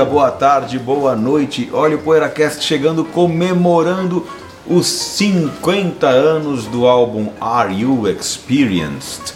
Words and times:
Dia, 0.00 0.04
boa 0.04 0.30
tarde, 0.30 0.78
boa 0.78 1.14
noite. 1.14 1.68
Olha 1.72 1.96
o 1.96 1.98
PoeiraCast 1.98 2.64
chegando 2.64 3.04
comemorando 3.04 4.26
os 4.66 4.86
50 4.86 6.06
anos 6.06 6.64
do 6.64 6.86
álbum 6.86 7.28
Are 7.38 7.74
You 7.74 8.08
Experienced? 8.08 9.34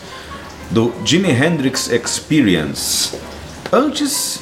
Do 0.70 0.92
Jimi 1.04 1.30
Hendrix 1.30 1.90
Experience. 1.90 3.14
Antes, 3.70 4.40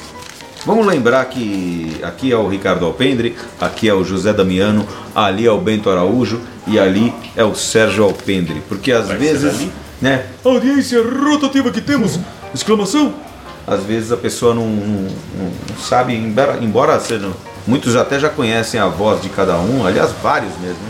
vamos 0.65 0.85
lembrar 0.85 1.25
que 1.25 1.99
aqui 2.01 2.31
é 2.31 2.37
o 2.37 2.47
Ricardo 2.47 2.85
Alpendre, 2.85 3.35
aqui 3.59 3.89
é 3.89 3.93
o 3.93 4.03
José 4.03 4.31
Damiano, 4.31 4.87
ali 5.13 5.45
é 5.45 5.51
o 5.51 5.59
Bento 5.59 5.89
Araújo 5.89 6.39
e 6.65 6.79
ali 6.79 7.13
é 7.35 7.43
o 7.43 7.53
Sérgio 7.53 8.05
Alpendre. 8.05 8.61
Porque 8.69 8.93
às 8.93 9.07
Vai 9.07 9.17
vezes, 9.17 9.67
né? 10.01 10.25
Audiência 10.45 11.03
rotativa 11.03 11.69
que 11.69 11.81
temos! 11.81 12.17
Exclamação! 12.53 13.32
Às 13.65 13.83
vezes 13.83 14.11
a 14.11 14.17
pessoa 14.17 14.53
não, 14.53 14.67
não- 14.67 15.07
não 15.37 15.77
sabe, 15.81 16.13
embora, 16.15 16.57
embora 16.61 16.99
seja, 16.99 17.29
muitos 17.65 17.95
até 17.95 18.19
já 18.19 18.29
conhecem 18.29 18.79
a 18.79 18.87
voz 18.87 19.21
de 19.21 19.29
cada 19.29 19.57
um, 19.57 19.85
aliás, 19.85 20.11
vários 20.21 20.51
mesmo. 20.59 20.77
né? 20.83 20.89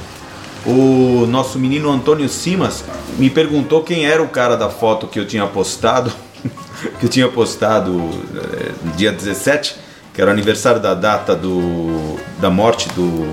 O 0.65 1.25
nosso 1.27 1.59
menino 1.59 1.91
Antônio 1.91 2.27
Simas 2.29 2.83
me 3.17 3.29
perguntou 3.29 3.83
quem 3.83 4.05
era 4.05 4.23
o 4.23 4.27
cara 4.29 4.55
da 4.55 4.69
foto 4.69 5.07
que 5.07 5.19
eu 5.19 5.27
tinha 5.27 5.45
postado, 5.45 6.11
que 6.99 7.05
eu 7.05 7.09
tinha 7.09 7.27
postado 7.27 7.91
no 7.91 8.91
dia 8.95 9.11
17, 9.11 9.75
que 10.13 10.21
era 10.21 10.29
o 10.29 10.33
aniversário 10.33 10.79
da 10.79 10.93
data 10.93 11.35
do, 11.35 12.17
da 12.39 12.49
morte 12.49 12.87
do 12.89 13.25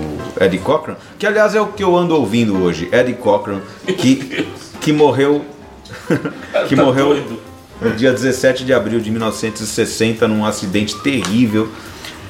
Eddie 0.43 0.59
Cochran, 0.59 0.95
que 1.17 1.25
aliás 1.25 1.55
é 1.55 1.61
o 1.61 1.67
que 1.67 1.83
eu 1.83 1.95
ando 1.95 2.15
ouvindo 2.15 2.61
hoje, 2.61 2.89
Eddie 2.91 3.13
Cochran, 3.13 3.61
que, 3.85 4.45
que 4.81 4.91
morreu 4.91 5.45
que 6.67 6.75
Tá 6.75 6.83
morreu. 6.83 7.39
No 7.81 7.91
dia 7.91 8.11
17 8.11 8.63
de 8.63 8.73
abril 8.73 8.99
de 8.99 9.09
1960 9.09 10.27
num 10.27 10.45
acidente 10.45 10.95
terrível 10.99 11.67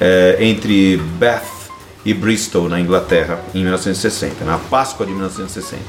eh, 0.00 0.38
entre 0.40 0.96
Bath 1.18 1.44
e 2.04 2.12
Bristol, 2.14 2.68
na 2.68 2.80
Inglaterra, 2.80 3.40
em 3.54 3.60
1960, 3.60 4.44
na 4.44 4.58
Páscoa 4.58 5.06
de 5.06 5.12
1960. 5.12 5.82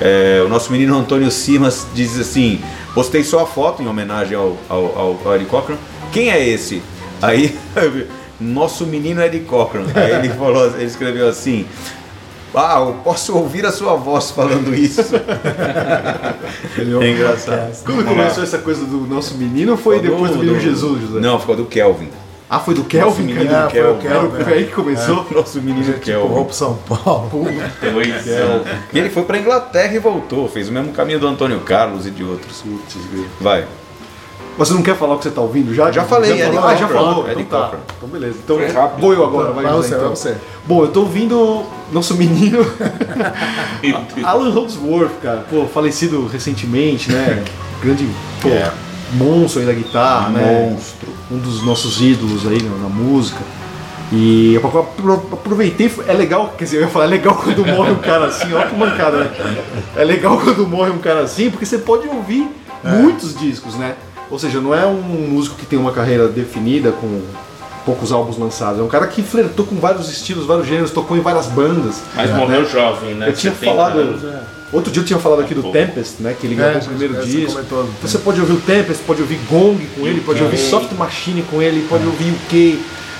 Eh, 0.00 0.42
o 0.44 0.48
nosso 0.48 0.72
menino 0.72 0.96
Antônio 0.96 1.30
Simas 1.30 1.86
diz 1.92 2.18
assim: 2.18 2.60
postei 2.94 3.24
só 3.24 3.40
a 3.40 3.46
foto 3.46 3.82
em 3.82 3.86
homenagem 3.86 4.36
ao, 4.36 4.56
ao, 4.68 4.84
ao, 4.98 5.20
ao. 5.24 5.78
Quem 6.12 6.30
é 6.30 6.48
esse? 6.48 6.82
Aí, 7.20 7.56
nosso 8.40 8.86
menino 8.86 9.20
Eddie 9.20 9.40
Cochran. 9.40 9.84
Aí 9.94 10.12
ele 10.12 10.28
falou, 10.30 10.66
ele 10.74 10.84
escreveu 10.84 11.28
assim. 11.28 11.66
Ah, 12.54 12.80
eu 12.80 12.94
posso 13.02 13.36
ouvir 13.36 13.66
a 13.66 13.72
sua 13.72 13.94
voz 13.94 14.30
falando 14.30 14.74
isso. 14.74 15.14
é 17.02 17.10
engraçado. 17.10 17.82
Quando 17.84 18.04
começou 18.04 18.42
essa 18.44 18.58
coisa 18.58 18.84
do 18.84 18.98
nosso 19.06 19.34
menino 19.36 19.72
ou 19.72 19.78
foi 19.78 20.00
depois 20.00 20.30
do 20.32 20.38
menino 20.38 20.60
Jesus, 20.60 21.02
José? 21.02 21.20
Não, 21.20 21.40
ficou 21.40 21.56
do 21.56 21.64
Kelvin. 21.64 22.08
Ah, 22.48 22.60
foi 22.60 22.74
do 22.74 22.80
Nosso 22.82 22.90
Kelvin? 22.90 23.22
menino 23.24 23.50
cara? 23.50 23.66
do 23.66 23.72
Kelvin. 23.72 24.00
Foi 24.00 24.10
o 24.10 24.12
Kelvin, 24.12 24.44
Foi 24.44 24.52
aí 24.52 24.64
que 24.66 24.72
começou? 24.72 25.26
Nosso 25.30 25.60
menino 25.60 25.94
Kelvin. 25.94 26.34
Vou 26.34 26.44
pro 26.44 26.54
São 26.54 26.76
Paulo. 26.76 27.30
Pois 27.30 28.28
é. 28.28 28.60
E 28.92 28.98
ele 28.98 29.10
foi 29.10 29.24
pra 29.24 29.38
Inglaterra 29.38 29.94
e 29.94 29.98
voltou. 29.98 30.48
Fez 30.48 30.68
o 30.68 30.72
mesmo 30.72 30.92
caminho 30.92 31.18
do 31.18 31.26
Antônio 31.26 31.60
Carlos 31.60 32.06
e 32.06 32.10
de 32.10 32.22
outros. 32.22 32.62
Vai. 33.40 33.66
Mas 34.56 34.68
você 34.68 34.74
não 34.74 34.82
quer 34.82 34.96
falar 34.96 35.14
o 35.14 35.18
que 35.18 35.24
você 35.24 35.30
tá 35.30 35.40
ouvindo 35.40 35.74
já? 35.74 35.90
Já 35.90 36.04
falei, 36.04 36.30
já 36.36 36.44
Eddie 36.46 36.56
falou? 36.56 36.70
Ah, 36.70 36.74
já 36.76 36.88
falou. 36.88 37.28
Eddie 37.30 37.42
Então 37.42 37.60
tá. 37.70 37.76
Então 37.96 38.08
beleza. 38.08 38.36
Então 38.44 38.58
vou 39.00 39.12
eu 39.12 39.24
agora, 39.24 39.52
vai, 39.52 39.64
Vai 39.64 39.72
você, 39.74 39.88
então. 39.88 40.00
vai 40.00 40.08
você. 40.10 40.36
Bom, 40.66 40.82
eu 40.82 40.88
tô 40.88 41.00
ouvindo 41.00 41.64
nosso 41.92 42.14
menino 42.14 42.58
Alan 44.24 44.50
Holdsworth, 44.50 45.20
cara. 45.22 45.44
Pô, 45.50 45.66
falecido 45.66 46.26
recentemente, 46.26 47.10
né? 47.12 47.42
Grande 47.82 48.08
pô, 48.40 48.48
É. 48.48 48.70
monstro 49.12 49.60
aí 49.60 49.66
da 49.66 49.72
guitarra, 49.72 50.30
né? 50.30 50.70
Monstro. 50.70 51.08
Um 51.30 51.38
dos 51.38 51.64
nossos 51.64 52.00
ídolos 52.00 52.46
aí 52.46 52.62
na, 52.62 52.76
na 52.76 52.88
música. 52.88 53.40
E 54.12 54.54
eu 54.54 54.60
apro- 54.66 55.26
aproveitei, 55.32 55.90
é 56.06 56.12
legal, 56.12 56.54
quer 56.56 56.64
dizer, 56.64 56.76
eu 56.76 56.82
ia 56.82 56.88
falar, 56.88 57.06
é 57.06 57.08
legal 57.08 57.34
quando 57.42 57.66
morre 57.66 57.90
um 57.90 57.96
cara 57.96 58.26
assim, 58.26 58.52
ó 58.54 58.60
que 58.62 58.76
mancada, 58.76 59.16
né? 59.24 59.30
É 59.96 60.04
legal 60.04 60.38
quando 60.38 60.66
morre 60.68 60.90
um 60.90 60.98
cara 60.98 61.20
assim, 61.22 61.50
porque 61.50 61.64
você 61.66 61.78
pode 61.78 62.06
ouvir 62.06 62.46
muitos 62.84 63.36
discos, 63.36 63.74
né? 63.76 63.94
Ou 64.30 64.38
seja, 64.38 64.60
não 64.60 64.74
é 64.74 64.86
um 64.86 65.00
músico 65.02 65.56
que 65.56 65.66
tem 65.66 65.78
uma 65.78 65.92
carreira 65.92 66.28
definida 66.28 66.90
com 66.92 67.20
poucos 67.84 68.10
álbuns 68.12 68.38
lançados, 68.38 68.80
é 68.80 68.82
um 68.82 68.88
cara 68.88 69.06
que 69.06 69.22
flertou 69.22 69.66
com 69.66 69.76
vários 69.76 70.08
estilos, 70.10 70.46
vários 70.46 70.66
gêneros, 70.66 70.90
tocou 70.90 71.16
em 71.16 71.20
várias 71.20 71.46
bandas. 71.46 72.00
Mas 72.14 72.30
morreu 72.30 72.66
jovem, 72.66 73.14
né? 73.14 73.28
Eu 73.28 73.34
tinha 73.34 73.52
70 73.52 73.70
falado. 73.72 73.98
anos, 73.98 74.24
é. 74.24 74.40
Outro 74.72 74.90
dia 74.90 75.02
eu 75.02 75.06
tinha 75.06 75.18
falado 75.18 75.42
aqui 75.42 75.54
do. 75.54 75.70
Tempest, 75.70 76.14
né? 76.20 76.34
Que 76.38 76.46
ele 76.46 76.54
gravou 76.56 76.76
É, 76.80 76.82
o 76.82 76.84
primeiro 76.86 77.14
você 77.14 77.26
disco. 77.26 77.52
comentou. 77.52 77.84
Então 77.84 78.08
você 78.10 78.18
pode 78.18 78.40
ouvir 78.40 78.54
o 78.54 78.60
Tempest, 78.60 79.02
pode 79.04 79.20
ouvir 79.20 79.38
Gong 79.48 79.86
com 79.94 80.06
ele, 80.06 80.20
pode 80.22 80.42
ouvir 80.42 80.56
Soft 80.56 80.92
Machine 80.92 81.42
com 81.42 81.62
ele, 81.62 81.86
pode 81.88 82.04
ouvir 82.06 82.30
o 82.32 82.36
K, 82.48 82.78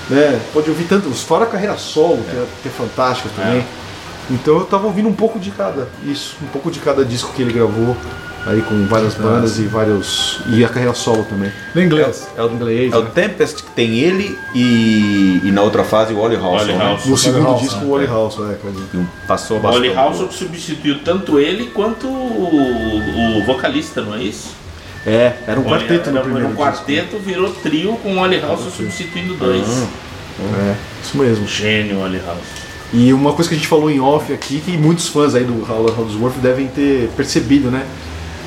né? 0.09 0.41
Pode 0.51 0.69
ouvir 0.69 0.83
tantos, 0.85 1.21
fora 1.21 1.45
a 1.45 1.47
carreira 1.47 1.77
solo, 1.77 2.17
que 2.29 2.35
é, 2.35 2.43
que 2.63 2.67
é 2.67 2.71
fantástica 2.71 3.29
também. 3.35 3.63
Então 4.29 4.57
eu 4.57 4.65
tava 4.65 4.87
ouvindo 4.87 5.07
um 5.09 5.13
pouco 5.13 5.39
de 5.39 5.51
cada, 5.51 5.87
isso, 6.03 6.35
um 6.43 6.47
pouco 6.47 6.71
de 6.71 6.79
cada 6.79 7.05
disco 7.05 7.31
que 7.35 7.41
ele 7.43 7.53
gravou, 7.53 7.95
aí 8.47 8.61
com 8.63 8.85
várias 8.87 9.13
bandas 9.13 9.59
e 9.59 9.63
vários. 9.63 10.39
E 10.47 10.65
a 10.65 10.69
carreira 10.69 10.93
solo 10.95 11.23
também. 11.25 11.51
Em 11.75 11.81
inglês. 11.81 12.27
É 12.35 12.41
o 12.41 12.49
inglês. 12.51 12.91
É 12.91 12.97
o 12.97 13.03
né? 13.03 13.11
Tempest 13.13 13.63
que 13.63 13.69
tem 13.71 13.99
ele 13.99 14.37
e, 14.55 15.41
e 15.43 15.51
na 15.51 15.61
outra 15.61 15.83
fase 15.83 16.11
o 16.13 16.17
Ollie 16.17 16.37
Halson. 16.37 16.55
Ollie 16.63 16.73
né? 16.73 16.99
No 17.05 17.17
segundo 17.17 17.43
House, 17.43 17.61
disco, 17.61 17.79
né? 17.79 17.85
o 17.85 17.91
Wally 17.91 18.07
House, 18.07 18.37
é. 18.39 18.55
Que 18.91 19.05
Passou 19.27 19.57
O 19.57 19.59
bastante. 19.59 19.81
Ollie 19.83 19.93
House 19.95 20.33
substituiu 20.35 20.99
tanto 21.03 21.39
ele 21.39 21.65
quanto 21.67 22.07
o, 22.07 23.37
o 23.39 23.45
vocalista, 23.45 24.01
não 24.01 24.15
é 24.15 24.23
isso? 24.23 24.55
É, 25.05 25.33
era 25.45 25.59
um 25.59 25.63
quarteto 25.63 26.09
no 26.09 26.15
Era- 26.17 26.23
primeiro 26.23 26.47
Era 26.47 26.53
um 26.55 26.57
quarteto, 26.57 27.19
virou 27.19 27.51
trio 27.53 27.95
com 27.97 28.15
o 28.15 28.17
Ollie 28.17 28.39
House 28.41 28.73
substituindo 28.75 29.35
dois. 29.35 29.63
disco. 29.63 29.87
É, 30.67 30.75
isso 31.03 31.15
mesmo. 31.17 31.47
Gênio, 31.47 31.99
Ollie 31.99 32.19
House. 32.25 32.64
E 32.93 33.11
uma 33.13 33.33
coisa 33.33 33.49
que 33.49 33.55
a 33.55 33.57
gente 33.57 33.67
falou 33.67 33.89
em 33.91 33.99
off 33.99 34.31
aqui, 34.31 34.59
que 34.63 34.77
muitos 34.77 35.07
fãs 35.07 35.35
aí 35.35 35.43
do 35.43 35.53
Holdsworth 35.63 36.35
devem 36.41 36.67
ter 36.67 37.09
percebido, 37.17 37.69
né? 37.69 37.83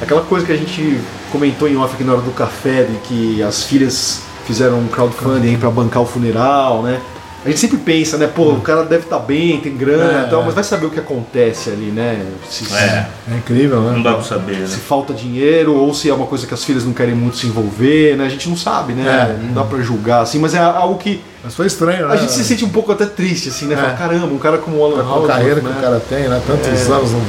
Aquela 0.01 0.23
coisa 0.23 0.47
que 0.47 0.53
a 0.53 0.57
gente 0.57 0.99
comentou 1.33 1.69
em 1.69 1.77
off 1.77 1.95
aqui 1.95 2.05
na 2.05 2.13
hora 2.13 2.23
do 2.23 2.31
café, 2.31 2.85
de 2.85 2.97
que 3.09 3.43
as 3.43 3.65
filhas 3.65 4.23
fizeram 4.47 4.79
um 4.79 4.87
crowdfunding 4.89 5.49
aí 5.49 5.57
pra 5.57 5.71
bancar 5.71 6.03
o 6.03 6.07
funeral, 6.07 6.83
né? 6.83 7.01
A 7.45 7.49
gente 7.51 7.61
sempre 7.61 7.77
pensa, 7.79 8.17
né? 8.17 8.27
Pô, 8.27 8.51
o 8.51 8.61
cara 8.61 8.83
deve 8.85 9.05
estar 9.05 9.19
bem, 9.21 9.61
tem 9.61 9.77
grana 9.77 10.23
É, 10.23 10.27
e 10.27 10.31
tal, 10.31 10.43
é. 10.43 10.45
mas 10.47 10.55
vai 10.55 10.65
saber 10.65 10.87
o 10.87 10.91
que 10.91 10.99
acontece 10.99 11.71
ali, 11.71 11.87
né? 11.87 12.25
Se, 12.49 12.65
se- 12.65 12.75
É, 12.75 13.07
É 13.33 13.37
incrível, 13.37 13.81
não 13.81 13.93
né? 13.93 14.03
dá 14.03 14.15
pra 14.15 14.23
saber, 14.25 14.57
né? 14.57 14.67
se 14.67 14.79
falta 14.79 15.13
dinheiro 15.15 15.75
ou 15.75 15.95
se 15.95 16.11
é 16.11 16.15
uma 16.15 16.27
coisa 16.27 16.47
que 16.47 16.55
as 16.55 16.65
filhas 16.65 16.85
não 16.85 16.93
querem 16.93 17.15
muito 17.15 17.37
se 17.37 17.47
envolver, 17.47 18.17
né? 18.17 18.25
A 18.27 18.29
gente 18.29 18.49
não 18.49 18.57
sabe, 18.57 18.93
né? 18.93 19.37
É. 19.39 19.45
Não 19.47 19.53
dá 19.55 19.63
pra 19.65 19.81
julgar, 19.81 20.23
assim, 20.23 20.39
mas 20.41 20.53
é 20.55 20.59
algo 20.59 20.97
que 20.99 21.21
Mas 21.49 21.55
foi 21.55 21.67
estranho, 21.67 22.09
né? 22.09 22.13
a 22.13 22.17
gente 22.19 22.31
se 22.33 22.45
sente 22.45 22.63
um 22.63 22.69
pouco 22.69 22.93
até 22.93 23.07
triste, 23.07 23.49
assim, 23.49 23.65
né? 23.65 23.73
É. 23.75 23.79
Fala, 23.79 23.95
caramba, 23.95 24.27
um 24.27 24.39
cara 24.39 24.59
como 24.59 24.77
o 24.77 24.85
Alan 24.85 25.03
Com 25.03 25.25
a 25.25 25.27
carreira 25.29 25.63
né? 25.63 25.71
que 25.73 25.79
o 25.79 25.81
cara 25.81 25.99
tem, 26.07 26.29
né? 26.29 26.43
Tantos 26.47 26.67
É. 26.69 26.93
anos 26.93 27.13
no- 27.13 27.23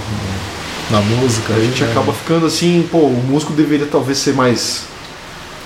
na 0.91 0.99
música. 1.01 1.53
A 1.53 1.59
gente 1.61 1.81
né? 1.81 1.89
acaba 1.89 2.11
ficando 2.11 2.45
assim, 2.45 2.85
pô, 2.91 2.97
o 2.97 3.23
músico 3.25 3.53
deveria 3.53 3.85
talvez 3.89 4.17
ser 4.17 4.33
mais. 4.33 4.81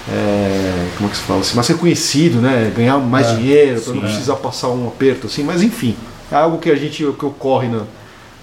é, 0.08 0.88
como 0.98 1.08
é 1.10 1.12
que 1.12 1.18
se 1.18 1.24
fala 1.24 1.40
assim? 1.40 1.56
Mais 1.56 1.68
reconhecido, 1.68 2.40
né? 2.42 2.72
Ganhar 2.76 3.00
mais 3.00 3.26
É, 3.28 3.36
dinheiro, 3.38 3.82
pra 3.82 3.94
não 3.94 4.02
sim. 4.02 4.08
precisar 4.08 4.36
passar 4.36 4.68
um 4.68 4.88
aperto, 4.88 5.26
assim, 5.28 5.44
mas 5.44 5.64
enfim, 5.64 5.96
é 6.32 6.36
algo 6.36 6.60
que 6.60 6.70
a 6.70 6.76
gente 6.76 6.98
que 7.18 7.26
ocorre 7.26 7.70
na- 7.70 7.84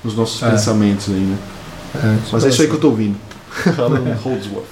nos 0.03 0.17
nossos 0.17 0.43
É. 0.43 0.51
pensamentos 0.51 1.07
aí, 1.09 1.15
né? 1.21 1.37
É, 1.95 2.17
Mas 2.33 2.45
é 2.45 2.49
isso 2.49 2.63
aí 2.63 2.67
que 2.69 2.75
eu 2.75 2.81
tô 2.81 2.89
ouvindo. 2.89 3.17
Alan 3.79 4.17
Holdsworth. 4.25 4.65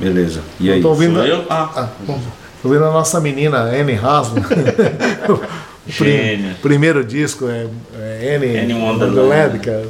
Beleza. 0.00 0.40
E 0.60 0.68
Eu 0.68 0.74
aí? 0.74 0.82
tô 0.82 0.88
ouvindo, 0.90 1.14
Sou 1.14 1.24
eu? 1.24 1.44
Ah, 1.48 1.70
Ah, 1.76 1.88
bom, 2.06 2.20
tô 2.62 2.68
ouvindo 2.68 2.84
a 2.84 2.92
nossa 2.92 3.20
menina 3.20 3.58
Anne 3.62 3.94
Haslam. 3.94 4.42
Gênia. 5.88 6.56
primeiro 6.62 7.02
disco 7.04 7.48
é, 7.48 7.66
é 7.98 8.36
Anne, 8.36 8.56
Anne 8.56 8.74
Wonderland. 8.74 9.18
Wonderland, 9.18 9.58
cara, 9.58 9.88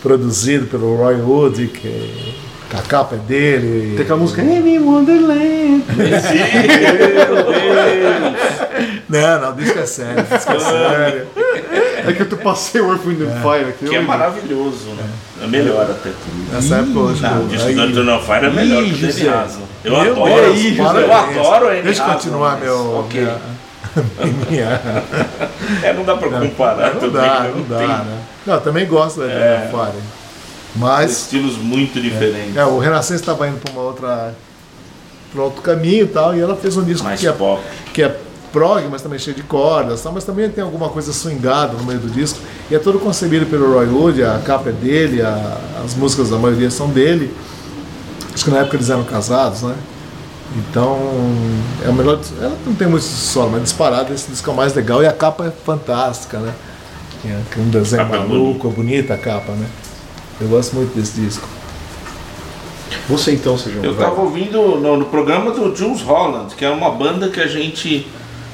produzido 0.00 0.66
pelo 0.66 0.94
Roy 0.96 1.16
Wood, 1.16 1.66
que 1.66 2.34
a 2.72 2.82
capa 2.82 3.16
é 3.16 3.18
dele. 3.18 3.94
Tem 3.96 4.02
aquela 4.04 4.18
música 4.18 4.42
Any 4.42 4.78
Wonderland. 4.78 5.84
Não, 9.08 9.40
não, 9.40 9.56
disco 9.56 9.78
é 9.78 9.86
sério, 9.86 10.22
disco 10.24 10.52
é 10.52 10.58
sério. 10.60 11.26
É 12.06 12.12
que 12.12 12.22
eu 12.34 12.38
passei 12.38 12.80
o 12.80 12.90
Earth, 12.90 13.04
Wind 13.04 13.22
and 13.22 13.40
Fire 13.40 13.68
aqui. 13.70 13.86
Que 13.86 13.94
é 13.94 13.98
eu- 13.98 14.02
maravilhoso, 14.02 14.90
né? 14.96 15.04
É 15.42 15.46
melhor 15.46 15.90
até. 15.90 16.10
Nessa 16.52 16.76
época 16.76 16.98
hoje. 16.98 17.22
Não, 17.22 17.44
o 17.44 17.48
disco 17.48 17.68
do 17.72 18.20
Fire 18.20 18.46
é 18.46 18.50
melhor 18.50 18.82
Ih, 18.82 18.90
que 18.90 18.94
o 18.96 19.00
Danny 19.00 19.12
José. 19.12 19.30
Eu 19.84 19.90
Meu 19.92 20.12
adoro. 20.12 20.34
Deus, 20.54 20.64
eu 20.78 20.84
parabéns. 20.84 21.38
adoro 21.38 21.70
ele. 21.72 21.82
Deixa 21.82 22.02
eu 22.02 22.12
continuar 22.14 22.58
meu. 22.58 22.98
Ok. 23.00 23.20
minha- 23.20 23.38
minha- 24.50 24.80
É, 25.82 25.92
não 25.92 26.04
dá 26.04 26.16
pra 26.16 26.28
comparar 26.40 26.94
Não 26.94 27.00
também. 27.00 27.12
dá, 27.12 27.40
né? 27.40 27.52
não 27.54 27.62
dá, 27.64 27.78
tem 27.78 27.86
né? 27.88 28.18
Não, 28.46 28.54
eu 28.54 28.60
também 28.60 28.86
gosto 28.86 29.20
da 29.20 29.26
É. 29.26 29.30
é. 29.30 29.70
Fire. 29.70 30.02
Mas 30.76 31.10
estilos 31.12 31.56
muito 31.56 32.00
diferentes. 32.00 32.56
é, 32.56 32.64
o 32.64 32.78
Renascença 32.78 33.14
estava 33.20 33.46
indo 33.46 33.58
para 33.60 33.72
uma 33.72 33.82
outra. 33.82 34.34
para 35.32 35.42
outro 35.42 35.62
caminho 35.62 36.04
e 36.04 36.08
tal, 36.08 36.34
e 36.36 36.40
ela 36.40 36.56
fez 36.56 36.76
um 36.76 36.82
disco 36.84 37.04
Mais 37.04 37.20
que 37.20 37.26
é, 37.28 37.34
que 37.92 38.02
é 38.02 38.16
prog, 38.52 38.84
mas 38.90 39.02
também 39.02 39.18
cheio 39.18 39.34
de 39.36 39.42
cordas, 39.42 40.00
tal, 40.02 40.12
mas 40.12 40.22
também 40.24 40.48
tem 40.48 40.62
alguma 40.64 40.88
coisa 40.88 41.12
swingada 41.12 41.72
no 41.74 41.84
meio 41.84 41.98
do 41.98 42.08
disco. 42.08 42.38
E 42.70 42.74
é 42.74 42.78
todo 42.78 42.98
concebido 43.00 43.44
pelo 43.46 43.72
Roy 43.74 43.86
Wood, 43.86 44.24
a 44.24 44.40
capa 44.44 44.68
é 44.70 44.72
dele, 44.72 45.22
a- 45.22 45.56
as 45.84 45.94
músicas, 45.94 46.32
a 46.32 46.38
maioria 46.38 46.70
são 46.70 46.88
dele. 46.88 47.34
Acho 48.34 48.44
que 48.44 48.50
na 48.50 48.58
época 48.58 48.76
eles 48.76 48.90
eram 48.90 49.04
casados, 49.04 49.62
né? 49.62 49.74
Então, 50.56 50.98
é 51.84 51.88
o 51.88 51.92
melhor. 51.92 52.18
Ela 52.40 52.56
não 52.66 52.74
tem 52.74 52.86
muito 52.86 53.04
solo, 53.04 53.52
mas 53.52 53.62
disparado, 53.62 54.12
esse 54.12 54.30
disco 54.30 54.50
é 54.50 54.52
o 54.52 54.56
mais 54.56 54.74
legal 54.74 55.02
e 55.02 55.06
a 55.06 55.12
capa 55.12 55.46
é 55.46 55.50
fantástica, 55.50 56.38
né? 56.38 56.52
Que 57.22 57.28
é 57.28 57.32
é 57.32 57.60
um 57.60 57.70
desenho 57.70 58.02
Capa 58.02 58.16
é 58.16 58.18
maluco, 58.18 58.70
bonita 58.70 59.14
a 59.14 59.18
capa, 59.18 59.52
né? 59.52 59.66
Eu 60.40 60.48
gosto 60.48 60.74
muito 60.76 60.94
desse 60.94 61.20
disco. 61.20 61.48
Você 63.08 63.32
então, 63.32 63.56
Sejão. 63.58 63.84
Eu 63.84 63.94
vai. 63.94 64.06
tava 64.06 64.20
ouvindo 64.20 64.76
no, 64.76 64.96
no 64.96 65.04
programa 65.06 65.50
do 65.50 65.74
Jules 65.74 66.02
Holland, 66.02 66.54
que 66.54 66.64
é 66.64 66.70
uma 66.70 66.90
banda 66.90 67.28
que 67.28 67.40
a 67.40 67.46
gente 67.46 68.06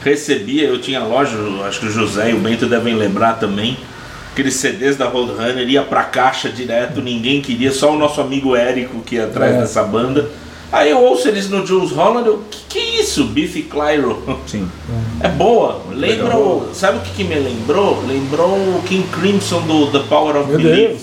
recebia, 0.03 0.65
eu 0.65 0.81
tinha 0.81 1.03
loja, 1.05 1.37
acho 1.67 1.81
que 1.81 1.87
o 1.87 1.91
José 1.91 2.31
e 2.31 2.35
o 2.35 2.39
Bento 2.39 2.67
devem 2.67 2.95
lembrar 2.95 3.35
também. 3.35 3.77
Aqueles 4.33 4.55
CDs 4.55 4.97
da 4.97 5.07
Roadrunner 5.09 5.69
ia 5.69 5.83
pra 5.83 6.05
caixa 6.05 6.49
direto, 6.49 7.01
ninguém 7.03 7.41
queria, 7.43 7.73
só 7.73 7.93
o 7.93 7.99
nosso 7.99 8.21
amigo 8.21 8.55
Érico 8.55 9.01
que 9.01 9.17
ia 9.17 9.25
atrás 9.25 9.55
É. 9.57 9.61
dessa 9.61 9.83
banda. 9.83 10.31
Aí 10.73 10.89
eu 10.91 10.99
ouço 11.03 11.27
eles 11.27 11.51
no 11.51 11.67
Jules 11.67 11.91
Holland, 11.91 12.29
eu, 12.29 12.45
que 12.49 12.61
que 12.69 12.79
é 12.79 13.01
isso? 13.01 13.25
Biff 13.25 13.61
Clyro. 13.65 14.41
Sim. 14.47 14.71
É 15.21 15.29
boa. 15.29 15.83
Lembra 15.91 16.37
o. 16.37 16.71
Sabe 16.73 16.99
o 16.99 17.01
que, 17.01 17.11
que 17.11 17.25
me 17.25 17.35
lembrou? 17.35 18.05
Lembrou 18.07 18.53
o 18.57 18.83
King 18.87 19.07
Crimson 19.09 19.63
do 19.63 19.89
The 19.91 20.07
Power 20.09 20.37
of 20.37 20.53
Meu. 20.53 20.97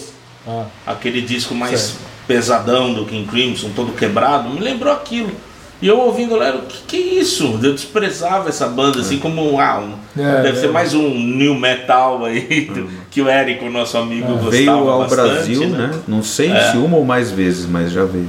Ah. 0.47 0.65
Aquele 0.85 1.21
disco 1.21 1.53
mais 1.53 1.95
pesadão 2.25 2.93
do 2.93 3.05
King 3.05 3.27
Crimson, 3.27 3.71
todo 3.75 3.91
quebrado. 3.91 4.49
Me 4.49 4.61
lembrou 4.61 4.93
aquilo. 4.93 5.31
E 5.79 5.87
eu 5.87 5.99
ouvindo 5.99 6.35
lá, 6.35 6.47
eu, 6.49 6.61
que 6.61 6.77
que 6.87 6.95
é 6.97 7.21
isso? 7.21 7.59
Eu 7.61 7.73
desprezava 7.73 8.49
essa 8.49 8.65
banda, 8.67 8.99
assim 8.99 9.19
como 9.19 9.59
ah, 9.59 9.79
um- 9.79 10.19
É, 10.19 10.41
deve 10.41 10.57
é. 10.57 10.61
ser 10.61 10.71
mais 10.71 10.95
um 10.95 11.07
new 11.09 11.53
metal 11.53 12.25
aí, 12.25 12.71
que 13.11 13.21
o 13.21 13.29
Érico, 13.29 13.69
nosso 13.69 13.95
amigo, 13.97 14.27
gostava 14.33 14.49
Veio 14.49 14.71
ao 14.71 14.99
bastante, 15.01 15.27
Brasil, 15.29 15.69
né? 15.69 15.91
Não 16.07 16.23
sei 16.23 16.49
se 16.71 16.77
uma 16.77 16.97
ou 16.97 17.05
mais 17.05 17.29
vezes, 17.29 17.67
mas 17.67 17.91
já 17.91 18.05
veio. 18.05 18.27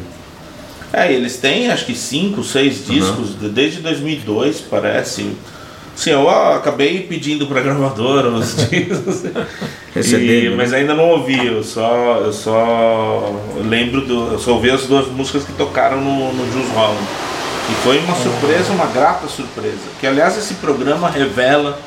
É, 0.92 1.10
eles 1.12 1.36
têm 1.38 1.70
acho 1.70 1.86
que 1.86 1.94
cinco, 1.94 2.42
seis 2.44 2.84
discos 2.86 3.38
de- 3.38 3.48
desde 3.48 3.80
2002, 3.80 4.60
parece. 4.60 5.32
Sim, 5.96 6.10
eu 6.10 6.28
acabei 6.30 7.00
pedindo 7.00 7.46
pra 7.46 7.60
gravadora 7.62 8.28
os 8.28 8.56
discos. 8.68 9.24
Recebendo, 9.94 10.30
E- 10.30 10.50
né? 10.50 10.54
mas 10.56 10.72
ainda 10.74 10.94
não 10.94 11.08
ouvi, 11.10 11.46
eu 11.46 11.62
só, 11.64 12.20
eu 12.24 12.32
só 12.32 13.34
lembro 13.64 14.02
do. 14.02 14.32
Eu 14.34 14.38
só 14.38 14.52
ouvi 14.52 14.70
as 14.70 14.86
duas 14.86 15.08
músicas 15.08 15.44
que 15.44 15.52
tocaram 15.54 16.00
no, 16.00 16.32
no 16.32 16.52
Juice 16.52 16.70
Holland. 16.74 16.98
E 17.70 17.74
foi 17.82 17.98
uma 17.98 18.14
surpresa, 18.16 18.72
uma 18.72 18.86
grata 18.86 19.28
surpresa. 19.28 19.76
Que 20.00 20.06
aliás 20.06 20.36
esse 20.38 20.54
programa 20.54 21.08
revela. 21.10 21.78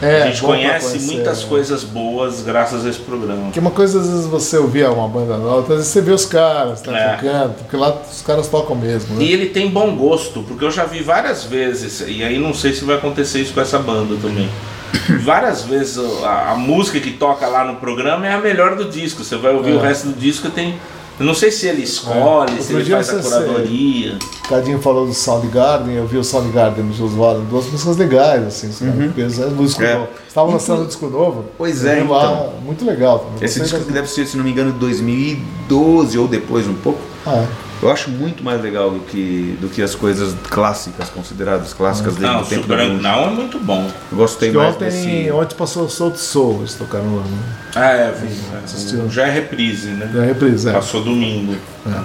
É, 0.00 0.22
a 0.22 0.26
gente 0.28 0.40
bom 0.40 0.48
pra 0.48 0.56
conhece 0.56 0.98
muitas 1.00 1.42
né? 1.42 1.48
coisas 1.50 1.84
boas 1.84 2.40
graças 2.42 2.86
a 2.86 2.88
esse 2.88 2.98
programa. 3.00 3.42
Porque 3.44 3.60
uma 3.60 3.70
coisa, 3.72 4.00
às 4.00 4.08
vezes, 4.08 4.24
você 4.26 4.56
ouvir 4.56 4.88
uma 4.88 5.06
banda 5.06 5.36
nova, 5.36 5.56
outras 5.56 5.78
vezes 5.78 5.92
você 5.92 6.00
vê 6.00 6.12
os 6.12 6.24
caras, 6.24 6.80
tá 6.80 6.96
É. 6.96 7.16
tocando, 7.16 7.54
porque 7.58 7.76
lá 7.76 7.94
os 8.10 8.22
caras 8.22 8.48
tocam 8.48 8.74
mesmo, 8.74 9.16
né? 9.16 9.22
E 9.24 9.32
ele 9.32 9.46
tem 9.46 9.68
bom 9.68 9.94
gosto, 9.94 10.42
porque 10.44 10.64
eu 10.64 10.70
já 10.70 10.84
vi 10.84 11.02
várias 11.02 11.44
vezes, 11.44 12.02
e 12.08 12.24
aí 12.24 12.38
não 12.38 12.54
sei 12.54 12.72
se 12.72 12.84
vai 12.86 12.96
acontecer 12.96 13.40
isso 13.40 13.52
com 13.52 13.60
essa 13.60 13.78
banda 13.78 14.16
também. 14.22 14.48
Várias 15.24 15.62
vezes 15.64 15.98
a, 16.24 16.52
a 16.52 16.54
música 16.56 16.98
que 16.98 17.10
toca 17.10 17.46
lá 17.46 17.62
no 17.64 17.76
programa 17.76 18.26
é 18.26 18.32
a 18.32 18.38
melhor 18.38 18.76
do 18.76 18.84
disco. 18.86 19.22
Você 19.24 19.36
vai 19.36 19.52
ouvir 19.52 19.72
É. 19.72 19.74
o 19.74 19.80
resto 19.80 20.08
do 20.08 20.14
disco 20.18 20.48
tem. 20.48 20.78
Eu 21.18 21.24
não 21.24 21.34
sei 21.34 21.50
se 21.50 21.66
ele 21.66 21.82
escolhe, 21.82 22.58
É. 22.58 22.60
se 22.60 22.74
ele 22.74 22.84
faz 22.90 23.08
a 23.08 23.22
curadoria. 23.22 24.18
O 24.44 24.48
Cadinho 24.48 24.78
falou 24.80 25.06
do 25.06 25.14
Soundgarden, 25.14 25.94
eu 25.94 26.06
vi 26.06 26.18
o 26.18 26.24
Soundgarden 26.24 26.84
no 26.84 26.92
Jus 26.92 27.12
Vale, 27.12 27.42
duas 27.48 27.66
músicas 27.70 27.96
legais, 27.96 28.44
assim, 28.46 28.68
porque 28.68 29.22
eles- 29.22 29.38
é 29.38 29.44
É. 29.44 29.46
novo. 29.46 30.08
Estavam 30.28 30.52
lançando 30.52 30.82
um 30.82 30.86
disco 30.86 31.06
novo. 31.08 31.44
Pois 31.56 31.84
é, 31.86 32.02
vi 32.02 32.08
lá, 32.08 32.24
então. 32.24 32.52
Muito 32.62 32.84
legal 32.84 33.20
também. 33.20 33.44
Esse 33.44 33.60
disco 33.60 33.80
que 33.80 33.92
deve 33.92 34.08
ser, 34.08 34.26
se 34.26 34.36
não 34.36 34.44
me 34.44 34.50
engano, 34.50 34.72
de 34.72 34.78
2012 34.78 36.18
ou 36.18 36.28
depois 36.28 36.68
um 36.68 36.74
pouco. 36.74 36.98
Ah, 37.24 37.36
é. 37.38 37.46
Eu 37.82 37.90
acho 37.90 38.10
muito 38.10 38.42
mais 38.42 38.62
legal 38.62 38.90
do 38.90 39.00
que, 39.00 39.56
do 39.60 39.68
que 39.68 39.82
as 39.82 39.94
coisas 39.94 40.34
clássicas, 40.48 41.10
consideradas 41.10 41.74
clássicas 41.74 42.14
desde 42.16 42.32
Não, 42.32 42.40
o 42.40 42.44
o 42.44 42.46
tempo 42.46 42.62
do 42.62 42.68
Branco 42.68 43.06
é 43.06 43.30
muito 43.30 43.58
bom. 43.58 43.90
Eu 44.10 44.16
gostei 44.16 44.50
mais 44.50 44.74
ontem, 44.74 44.84
desse. 44.86 45.30
ontem 45.30 45.54
passou 45.54 45.84
o 45.84 45.90
Soul 45.90 46.12
to 46.12 46.18
Soul, 46.18 46.58
eles 46.60 46.74
tocaram 46.74 47.16
lá, 47.16 47.22
né? 47.22 47.38
Ah, 47.74 47.90
é, 47.90 48.12
vi. 48.12 48.28
É, 48.28 49.08
já 49.10 49.26
é 49.26 49.30
reprise, 49.30 49.88
né? 49.88 50.06
Da 50.06 50.22
reprise, 50.22 50.68
é. 50.68 50.72
Passou 50.72 51.04
domingo. 51.04 51.54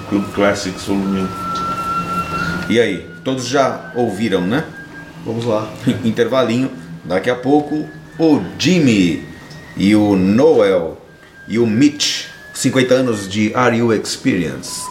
Club 0.09 0.25
Classics 0.33 0.83
volume 0.85 1.21
1. 2.69 2.71
E 2.71 2.79
aí, 2.79 3.09
todos 3.23 3.47
já 3.47 3.91
ouviram, 3.95 4.41
né? 4.41 4.65
Vamos 5.25 5.45
lá. 5.45 5.71
Intervalinho. 6.03 6.69
Daqui 7.05 7.29
a 7.29 7.35
pouco, 7.35 7.87
o 8.19 8.41
Jimmy 8.59 9.25
e 9.77 9.95
o 9.95 10.15
Noel 10.15 11.01
e 11.47 11.57
o 11.57 11.65
Mitch, 11.65 12.25
50 12.53 12.93
anos 12.93 13.27
de 13.27 13.53
Are 13.55 13.75
You 13.75 13.93
Experience. 13.93 14.90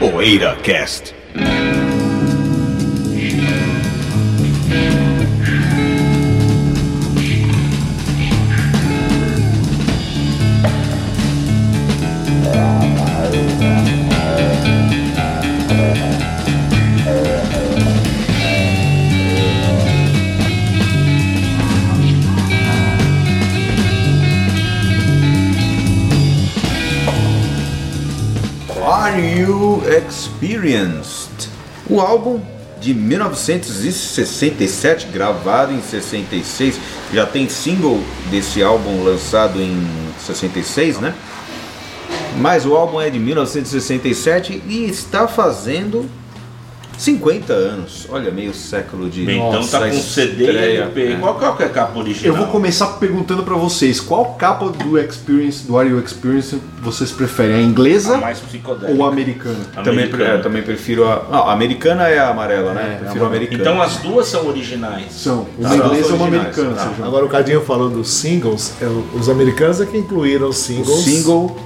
Poeira 0.00 0.56
Cast. 0.62 1.12
Experienced? 29.90 31.50
O 31.88 32.00
álbum 32.00 32.40
de 32.80 32.94
1967, 32.94 35.08
gravado 35.08 35.72
em 35.72 35.82
66, 35.82 36.78
já 37.12 37.26
tem 37.26 37.48
single 37.48 38.00
desse 38.30 38.62
álbum 38.62 39.02
lançado 39.02 39.60
em 39.60 39.84
66, 40.24 41.00
né? 41.00 41.12
Mas 42.38 42.64
o 42.64 42.76
álbum 42.76 43.00
é 43.00 43.10
de 43.10 43.18
1967 43.18 44.62
e 44.68 44.84
está 44.84 45.26
fazendo 45.26 46.08
50 47.00 47.52
anos. 47.54 48.06
Olha, 48.10 48.30
meio 48.30 48.52
século 48.52 49.08
de. 49.08 49.22
Então 49.22 49.52
Nossa, 49.52 49.78
tá 49.80 49.88
com 49.88 49.96
CD 49.96 50.44
e 50.44 50.46
estreia, 50.48 50.82
LP. 50.82 51.02
é. 51.12 51.16
Qual, 51.16 51.34
qual 51.36 51.56
que 51.56 51.62
é 51.62 51.66
a 51.66 51.68
capa 51.70 51.98
original? 51.98 52.34
Eu 52.34 52.36
vou 52.36 52.46
começar 52.52 52.86
perguntando 52.98 53.42
pra 53.42 53.54
vocês, 53.54 53.98
qual 54.00 54.34
capa 54.34 54.68
do 54.68 54.98
Experience, 54.98 55.66
do 55.66 55.78
Are 55.78 55.88
You 55.88 55.98
Experience, 55.98 56.60
vocês 56.82 57.10
preferem? 57.10 57.54
A 57.54 57.58
a 57.58 57.62
inglesa 57.62 58.18
mais 58.18 58.38
psicodélica. 58.40 58.98
ou 58.98 59.06
a 59.06 59.10
americana? 59.10 59.56
Também, 59.74 59.90
Americana. 60.04 60.24
é, 60.24 60.38
também 60.38 60.62
prefiro 60.62 61.06
a. 61.08 61.24
Não, 61.30 61.48
a 61.48 61.52
americana 61.52 62.06
é 62.08 62.18
a 62.18 62.28
amarela, 62.30 62.74
né? 62.74 62.96
É, 62.96 63.04
prefiro 63.04 63.24
a 63.24 63.26
a- 63.26 63.30
americana. 63.30 63.60
Então 63.62 63.80
as 63.82 63.96
duas 63.96 64.26
são 64.26 64.46
originais. 64.46 65.12
São. 65.12 65.46
Uma 65.58 65.68
As 65.70 65.76
duas 65.76 65.88
inglesa 65.88 66.08
ou 66.10 66.16
uma 66.16 66.26
americana, 66.26 66.74
tá. 66.74 66.92
Agora 67.02 67.24
o 67.24 67.28
Cadinho 67.30 67.62
falou 67.62 67.88
dos 67.88 68.10
singles, 68.10 68.74
é, 68.82 68.86
os 69.18 69.28
americanos 69.30 69.80
é 69.80 69.86
que 69.86 69.96
incluíram 69.96 70.48
os 70.48 70.58
o 70.58 70.62
singles. 70.62 71.00
single 71.04 71.56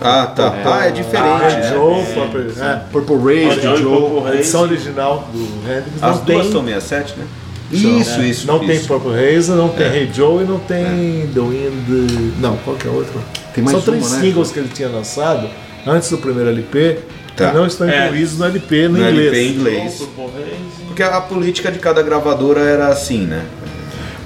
Ah, 0.00 0.26
tá. 0.26 0.54
Ah, 0.64 0.86
é 0.86 0.90
diferente. 0.90 1.42
Red 1.42 1.56
né? 1.60 1.70
Joe, 1.72 2.04
Purple, 2.14 2.52
é, 2.62 2.80
Purple 2.92 3.16
Rain, 3.16 3.48
Red 3.48 3.54
Red 3.56 3.62
Joe 3.62 3.76
Joe. 3.78 4.10
Purple 4.10 4.34
edição 4.34 4.60
original 4.62 5.28
do 5.32 5.70
Hendrix 5.70 6.02
As 6.02 6.16
não 6.18 6.24
duas 6.24 6.42
tem, 6.42 6.52
são 6.52 6.64
67, 6.64 7.14
né? 7.18 7.24
Isso, 7.72 8.20
isso. 8.22 8.46
não 8.46 8.58
tem 8.60 8.76
isso. 8.76 8.86
Purple 8.86 9.12
Haze, 9.12 9.50
não 9.50 9.68
tem 9.70 9.86
Hey 9.86 10.10
Joe 10.12 10.44
e 10.44 10.46
não 10.46 10.58
tem 10.60 11.28
The 11.34 11.40
Wind. 11.40 12.34
Não, 12.40 12.56
qual 12.58 12.76
que 12.76 12.86
é 12.86 12.90
outro? 12.90 13.20
Tem 13.54 13.64
mais 13.64 13.76
São 13.76 13.84
três 13.84 14.06
uma, 14.06 14.16
né? 14.16 14.22
singles 14.22 14.50
que 14.52 14.58
ele 14.60 14.68
tinha 14.68 14.88
lançado 14.88 15.48
antes 15.86 16.10
do 16.10 16.18
primeiro 16.18 16.50
LP 16.50 16.98
Tá. 17.34 17.50
que 17.50 17.56
não 17.56 17.66
estão 17.66 17.86
É. 17.88 18.06
incluídos 18.06 18.38
no 18.38 18.46
LP 18.46 18.88
no, 18.88 18.98
No 18.98 19.10
inglês. 19.10 19.18
LP 19.28 19.38
em 19.42 19.52
inglês. 19.54 19.94
Purple. 20.14 20.54
Porque 20.86 21.02
a 21.02 21.20
política 21.20 21.70
de 21.70 21.78
cada 21.78 22.02
gravadora 22.02 22.60
era 22.60 22.88
assim, 22.88 23.26
né? 23.26 23.44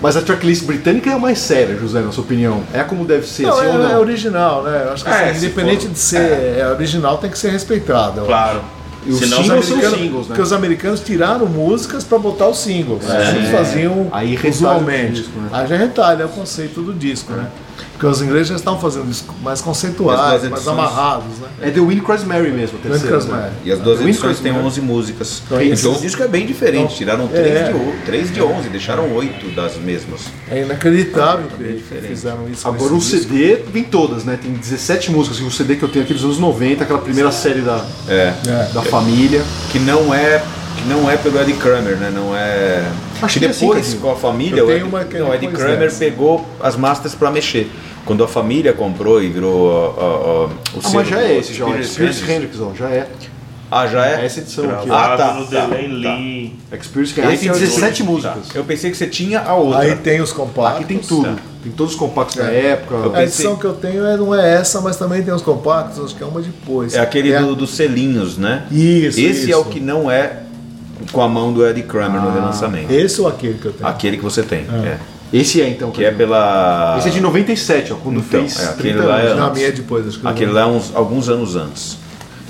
Mas 0.00 0.16
a 0.16 0.22
tracklist 0.22 0.64
britânica 0.64 1.10
é 1.10 1.12
a 1.12 1.18
mais 1.18 1.38
séria, 1.38 1.76
José, 1.76 2.00
na 2.00 2.10
sua 2.10 2.24
opinião. 2.24 2.62
É 2.72 2.82
como 2.82 3.04
deve 3.04 3.26
ser, 3.26 3.42
Não, 3.42 3.50
assim 3.50 3.66
ou 3.66 3.82
é, 3.82 3.84
é 3.84 3.92
não? 3.92 4.00
original, 4.00 4.62
né? 4.62 4.84
Eu 4.86 4.92
acho 4.94 5.04
que 5.04 5.10
É, 5.10 5.30
assim, 5.30 5.40
se 5.40 5.46
independente 5.46 5.82
for- 5.86 5.92
de 5.92 5.98
ser 5.98 6.56
é, 6.58 6.66
original, 6.74 7.18
tem 7.18 7.30
que 7.30 7.38
ser 7.38 7.50
respeitado. 7.50 8.22
Claro. 8.22 8.60
E 9.06 9.10
os 9.12 9.18
Senão 9.18 9.40
Os 9.40 9.46
singles 9.46 9.64
são 9.66 9.74
americanos, 9.76 9.98
singles, 10.00 10.20
né? 10.20 10.26
Porque 10.28 10.42
os 10.42 10.52
americanos 10.52 11.00
tiraram 11.00 11.46
músicas 11.46 12.04
para 12.04 12.18
botar 12.18 12.48
os 12.48 12.58
singles. 12.58 13.08
É. 13.08 13.30
Eles 13.36 13.50
faziam 13.50 14.08
Aí 14.12 14.38
usualmente. 14.46 15.12
disco, 15.22 15.38
né? 15.40 15.48
Aí 15.52 15.66
já 15.66 15.76
retalha 15.76 16.22
é 16.22 16.26
o 16.26 16.28
conceito 16.30 16.82
do 16.82 16.92
disco, 16.94 17.32
né? 17.32 17.46
Porque 18.00 18.06
os 18.14 18.22
ingleses 18.22 18.48
já 18.48 18.56
estavam 18.56 18.80
fazendo 18.80 19.06
disco 19.06 19.34
mais 19.42 19.60
duas 19.60 20.48
mais 20.48 20.66
amarrados, 20.66 21.38
né? 21.38 21.48
É 21.60 21.70
The 21.70 21.80
Wind 21.80 22.00
Cries 22.02 22.24
Mary 22.24 22.50
mesmo, 22.50 22.78
a 22.78 22.88
terceira. 22.88 23.16
Cries 23.18 23.30
né? 23.30 23.36
Mary. 23.42 23.52
E 23.62 23.72
as 23.72 23.78
duas 23.78 23.98
The 23.98 24.04
Wind 24.06 24.14
edições 24.14 24.40
têm 24.40 24.52
Mary. 24.52 24.64
11 24.64 24.80
músicas. 24.80 25.42
Então, 25.44 25.60
Então, 25.60 25.74
isso- 25.74 25.92
o 25.92 26.00
disco 26.00 26.22
é 26.22 26.26
bem 26.28 26.46
diferente. 26.46 26.84
Então, 26.84 26.96
Tiraram 26.96 27.24
é. 27.30 27.42
3 27.42 27.66
de, 27.68 27.74
o- 27.74 27.94
três 28.06 28.32
de 28.32 28.40
11, 28.42 28.68
deixaram 28.70 29.12
8 29.14 29.54
das 29.54 29.76
mesmas. 29.76 30.22
É 30.50 30.62
inacreditável 30.62 31.46
que 31.48 31.62
diferente. 31.74 32.06
fizeram 32.08 32.48
isso. 32.50 32.66
Agora 32.66 32.94
o. 32.94 33.00
CD 33.02 33.56
vem 33.70 33.84
todas, 33.84 34.24
né? 34.24 34.38
Tem 34.40 34.50
17 34.50 35.10
músicas. 35.10 35.38
E 35.38 35.42
o 35.42 35.50
CD 35.50 35.76
que 35.76 35.82
eu 35.82 35.88
tenho 35.90 36.02
aqui 36.06 36.14
dos 36.14 36.24
anos 36.24 36.38
90, 36.38 36.84
aquela 36.84 37.00
primeira 37.00 37.30
série 37.30 37.60
da, 37.60 37.84
É. 38.08 38.32
É. 38.46 38.70
da 38.72 38.80
família. 38.80 39.42
Que 39.70 39.78
não 39.78 40.14
é. 40.14 40.42
Que 40.78 40.88
não 40.88 41.10
é 41.10 41.18
pelo 41.18 41.38
Eddie 41.38 41.52
Kramer, 41.52 41.96
né? 41.98 42.10
Não 42.14 42.34
é. 42.34 42.82
Acho 43.22 43.38
que 43.38 43.44
é 43.44 43.48
assim, 43.48 43.66
depois, 43.66 43.86
Cadinho. 43.86 44.00
com 44.02 44.10
a 44.10 44.16
família, 44.16 44.60
Eu 44.60 44.66
o 44.66 44.88
uma 44.88 45.00
é 45.00 45.04
não, 45.20 45.28
o 45.30 45.34
Eddie 45.34 45.46
depois 45.48 45.62
Kramer 45.62 45.78
dessa. 45.88 45.98
pegou 45.98 46.44
as 46.60 46.76
masters 46.76 47.14
pra 47.14 47.30
mexer. 47.30 47.70
Quando 48.04 48.24
a 48.24 48.28
família 48.28 48.72
comprou 48.72 49.22
e 49.22 49.28
virou 49.28 49.66
ó, 49.68 49.94
ó, 49.98 50.46
o 50.46 50.78
Ah, 50.78 50.80
selo 50.82 50.94
mas 50.94 51.08
já 51.08 51.20
é 51.22 51.36
esse, 51.38 51.62
é 51.62 51.80
Experience 51.80 52.58
ó. 52.60 52.74
Já 52.74 52.88
é. 52.90 53.06
Ah, 53.72 53.86
já 53.86 54.04
é? 54.04 54.22
É 54.22 54.24
essa 54.26 54.40
edição 54.40 54.64
aqui. 54.68 54.86
Gravado 54.86 55.12
Ah, 55.12 55.16
tá, 55.16 55.34
no 55.34 55.46
tá, 55.46 55.60
tá. 55.68 55.76
Lee. 55.76 56.56
Experience 56.72 57.12
Hendrix. 57.20 57.28
Aí 57.28 57.38
tem 57.38 57.48
é 57.48 57.52
o 57.52 57.54
17 57.54 58.02
do- 58.02 58.10
músicas. 58.10 58.54
Eu 58.54 58.64
pensei 58.64 58.90
que 58.90 58.96
você 58.96 59.06
tinha 59.06 59.40
a 59.40 59.54
outra. 59.54 59.80
Aí 59.80 59.94
tem 59.94 60.20
os 60.20 60.32
compactos. 60.32 60.76
Aqui 60.80 60.84
tem 60.86 60.98
tudo. 60.98 61.38
Tem 61.62 61.70
todos 61.72 61.92
os 61.92 61.98
compactos 61.98 62.34
da 62.36 62.46
época. 62.46 62.94
Eu 62.96 63.14
A 63.14 63.22
edição 63.22 63.54
que 63.56 63.64
eu 63.66 63.74
tenho 63.74 64.04
é- 64.04 64.16
não 64.16 64.34
é 64.34 64.54
essa, 64.54 64.80
mas 64.80 64.96
também 64.96 65.22
tem 65.22 65.32
os 65.32 65.42
compactos, 65.42 66.04
acho 66.04 66.16
que 66.16 66.22
é 66.22 66.26
uma 66.26 66.40
depois. 66.40 66.94
É 66.94 67.00
aquele 67.00 67.32
a- 67.36 67.42
do- 67.42 67.54
dos 67.54 67.70
selinhos, 67.76 68.36
né? 68.38 68.64
Isso, 68.72 69.20
Esse 69.20 69.46
é 69.46 69.50
isso. 69.50 69.60
o 69.60 69.64
que 69.66 69.78
não 69.78 70.10
é 70.10 70.38
com 71.12 71.22
a 71.22 71.28
mão 71.28 71.52
do 71.52 71.66
Eddie 71.66 71.82
Kramer 71.82 72.20
no 72.20 72.32
relançamento. 72.32 72.92
Esse 72.92 73.20
ou 73.20 73.28
aquele 73.28 73.54
que 73.54 73.66
eu 73.66 73.72
tenho? 73.72 73.88
Aquele 73.88 74.16
que 74.16 74.22
você 74.22 74.42
tem. 74.42 74.60
é. 74.84 74.98
Esse 75.32 75.62
é 75.62 75.68
então. 75.68 75.92
Que 75.92 76.04
é 76.04 76.10
pela. 76.10 76.96
Esse 76.98 77.08
é 77.08 77.12
de 77.12 77.20
97, 77.20 77.92
ó. 77.92 77.96
Quando 77.96 78.18
Então, 78.18 78.40
fez 78.40 78.58
é, 78.58 78.64
aquele 78.70 78.94
30 78.94 79.04
lá 79.04 79.20
é- 79.20 79.26
anos. 79.28 79.38
Não, 79.38 79.46
a 79.46 79.50
minha 79.54 79.68
é 79.68 79.70
depois, 79.70 80.08
acho 80.08 80.18
que 80.18 80.26
Aquele 80.26 80.46
não- 80.46 80.54
lá 80.54 80.60
é 80.62 80.66
uns, 80.66 80.90
alguns 80.94 81.28
anos 81.28 81.54
antes. 81.54 81.96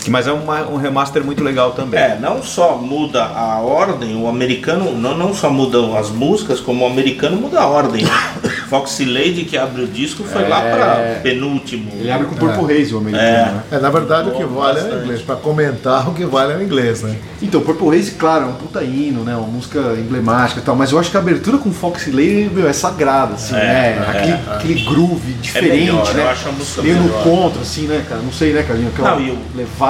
Que- 0.02 0.10
Mas 0.10 0.26
é 0.26 0.32
uma- 0.32 0.66
um 0.68 0.76
remaster 0.76 1.22
muito 1.24 1.42
legal 1.44 1.72
também. 1.72 2.00
É, 2.00 2.18
não 2.20 2.42
só 2.42 2.76
muda 2.76 3.24
a 3.24 3.58
ordem, 3.60 4.16
o 4.16 4.26
americano 4.28 4.92
não, 4.92 5.16
não 5.16 5.34
só 5.34 5.50
mudam 5.50 5.96
as 5.96 6.10
músicas, 6.10 6.58
como 6.60 6.84
o 6.84 6.86
americano 6.86 7.36
muda 7.36 7.60
a 7.60 7.66
ordem. 7.66 8.04
né? 8.04 8.10
Foxy 8.70 9.04
Lady, 9.04 9.44
que 9.44 9.58
abre 9.58 9.82
o 9.82 9.86
disco, 9.88 10.22
foi 10.22 10.46
lá 10.48 10.60
pra 10.60 11.20
penúltimo. 11.24 11.90
Ele 11.98 12.08
abre 12.10 12.28
com 12.28 12.36
Purple 12.36 12.72
Haze, 12.72 12.94
o 12.94 12.98
americano, 12.98 13.26
É. 13.28 13.44
né? 13.46 13.62
É, 13.72 13.78
na 13.80 13.90
verdade 13.90 14.28
o 14.28 14.32
que 14.32 14.44
vale 14.44 14.78
é 14.78 14.82
o 14.82 14.84
bastante. 14.84 15.02
inglês. 15.04 15.22
Pra 15.22 15.34
comentar 15.36 16.08
o 16.08 16.14
que 16.14 16.24
vale 16.24 16.52
é 16.52 16.56
o 16.56 16.62
inglês, 16.62 17.02
né? 17.02 17.16
Então, 17.42 17.60
Purple 17.62 17.88
Haze, 17.98 18.12
claro, 18.12 18.44
é 18.44 18.46
um 18.46 18.52
puta 18.52 18.82
hino, 18.84 19.24
né? 19.24 19.34
Uma 19.34 19.48
música 19.48 19.80
emblemática 19.98 20.60
e 20.60 20.62
tal, 20.62 20.76
mas 20.76 20.92
eu 20.92 20.98
acho 21.00 21.10
que 21.10 21.16
a 21.16 21.20
abertura 21.20 21.58
com 21.58 21.72
Foxy 21.72 22.10
Lady, 22.12 22.48
meu, 22.54 22.68
é 22.68 22.72
sagrada, 22.72 23.34
assim, 23.34 23.56
É, 23.56 23.58
né? 23.58 24.04
é. 24.06 24.10
Aquele, 24.18 24.38
aquele 24.54 24.84
groove 24.84 25.32
diferente, 25.42 25.74
melhor, 25.86 26.14
né? 26.14 26.22
eu 26.22 26.28
acho 26.28 26.48
a 26.48 26.52
música 26.52 26.82
Meio 26.82 26.96
no 26.96 27.08
contra, 27.24 27.62
assim, 27.62 27.86
né, 27.88 28.04
cara? 28.08 28.20
Não 28.22 28.32
sei, 28.32 28.52
né, 28.52 28.62
Carlinhos? 28.62 28.92
Aquela 28.92 29.10
Não, 29.16 29.20
e 29.20 29.38
levada. 29.56 29.89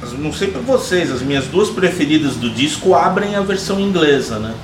Mas 0.00 0.12
Não 0.12 0.32
sei 0.32 0.48
pra 0.48 0.60
vocês, 0.60 1.10
as 1.10 1.22
minhas 1.22 1.46
duas 1.46 1.70
preferidas 1.70 2.36
do 2.36 2.50
disco 2.50 2.94
abrem 2.94 3.36
a 3.36 3.40
versão 3.40 3.80
inglesa, 3.80 4.38
né? 4.38 4.54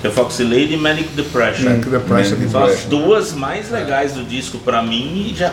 Que 0.00 0.06
é 0.06 0.10
Foxy 0.10 0.42
Lady 0.42 0.74
e 0.74 0.76
Manic 0.76 1.08
Depression. 1.10 1.70
Manic 1.70 1.88
Depression. 1.88 2.36
Manic 2.36 2.50
São 2.50 2.64
as 2.64 2.84
duas 2.84 3.32
mais 3.32 3.70
legais 3.70 4.12
do 4.12 4.24
disco 4.24 4.58
pra 4.58 4.82
mim 4.82 5.30
e 5.30 5.34
já. 5.36 5.52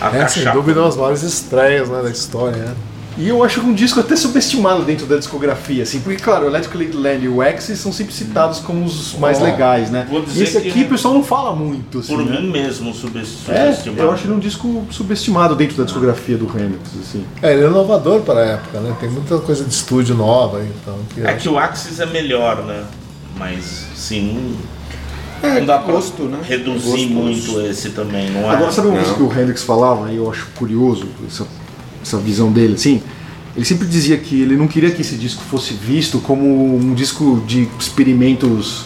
A 0.00 0.16
É, 0.16 0.26
sem 0.26 0.44
dúvida, 0.50 0.80
uma 0.80 0.88
das 0.88 0.96
maiores 0.96 1.22
estreias 1.22 1.88
né, 1.88 2.02
da 2.02 2.10
história, 2.10 2.56
né? 2.56 2.74
E 3.18 3.28
eu 3.28 3.42
acho 3.44 3.60
um 3.60 3.74
disco 3.74 4.00
até 4.00 4.16
subestimado 4.16 4.82
dentro 4.82 5.04
da 5.04 5.16
discografia, 5.16 5.82
assim, 5.82 6.00
porque, 6.00 6.22
claro, 6.22 6.44
o 6.46 6.48
Electric 6.48 6.96
Land 6.96 7.24
e 7.24 7.28
o 7.28 7.42
Axis 7.42 7.78
são 7.78 7.92
sempre 7.92 8.14
citados 8.14 8.60
como 8.60 8.84
os 8.84 9.14
mais 9.18 9.38
Ó, 9.40 9.44
legais, 9.44 9.90
né? 9.90 10.08
E 10.34 10.42
esse 10.42 10.56
aqui 10.56 10.84
o 10.84 10.88
pessoal 10.88 11.12
não 11.12 11.22
fala 11.22 11.54
muito, 11.54 11.98
assim, 11.98 12.14
Por 12.16 12.24
né? 12.24 12.40
mim 12.40 12.50
mesmo, 12.50 12.94
sub- 12.94 13.18
É, 13.18 13.24
subestimado. 13.24 14.00
eu 14.02 14.10
acho 14.12 14.24
ele 14.26 14.32
um 14.32 14.38
disco 14.38 14.86
subestimado 14.90 15.54
dentro 15.54 15.76
da 15.76 15.84
discografia 15.84 16.38
do 16.38 16.46
Hendrix, 16.46 16.82
assim. 17.00 17.24
É, 17.42 17.52
ele 17.52 17.64
é 17.64 17.66
inovador 17.66 18.20
para 18.20 18.40
a 18.40 18.44
época, 18.44 18.80
né? 18.80 18.96
Tem 19.00 19.10
muita 19.10 19.38
coisa 19.38 19.64
de 19.64 19.74
estúdio 19.74 20.14
nova, 20.14 20.62
então. 20.64 20.96
Que 21.12 21.20
É 21.20 21.30
acho- 21.30 21.38
que 21.42 21.48
o 21.48 21.58
Axis 21.58 22.00
é 22.00 22.06
melhor, 22.06 22.64
né? 22.64 22.84
Mas, 23.36 23.86
sim, 23.94 24.56
não, 25.42 25.54
não 25.56 25.66
dá 25.66 25.78
pra 25.78 25.92
gosto, 25.94 26.22
né? 26.24 26.38
reduzir 26.42 27.06
Gosto. 27.06 27.08
muito 27.10 27.60
esse 27.62 27.90
também, 27.90 28.30
não 28.30 28.50
é? 28.50 28.54
Agora, 28.54 28.72
sabe 28.72 28.88
uma 28.88 28.96
Não. 28.96 29.02
coisa 29.04 29.16
que 29.18 29.22
o 29.22 29.40
Hendrix 29.42 29.62
falava, 29.62 30.10
e 30.12 30.16
eu 30.16 30.30
acho 30.30 30.46
curioso 30.56 31.06
essa, 31.26 31.46
essa 32.02 32.16
visão 32.18 32.50
dele, 32.52 32.74
assim? 32.74 33.02
Ele 33.56 33.64
sempre 33.64 33.86
dizia 33.86 34.16
que 34.16 34.40
ele 34.40 34.56
não 34.56 34.68
queria 34.68 34.90
que 34.90 35.02
esse 35.02 35.16
disco 35.16 35.42
fosse 35.50 35.74
visto 35.74 36.18
como 36.20 36.76
um 36.76 36.94
disco 36.94 37.42
de 37.46 37.68
experimentos 37.78 38.84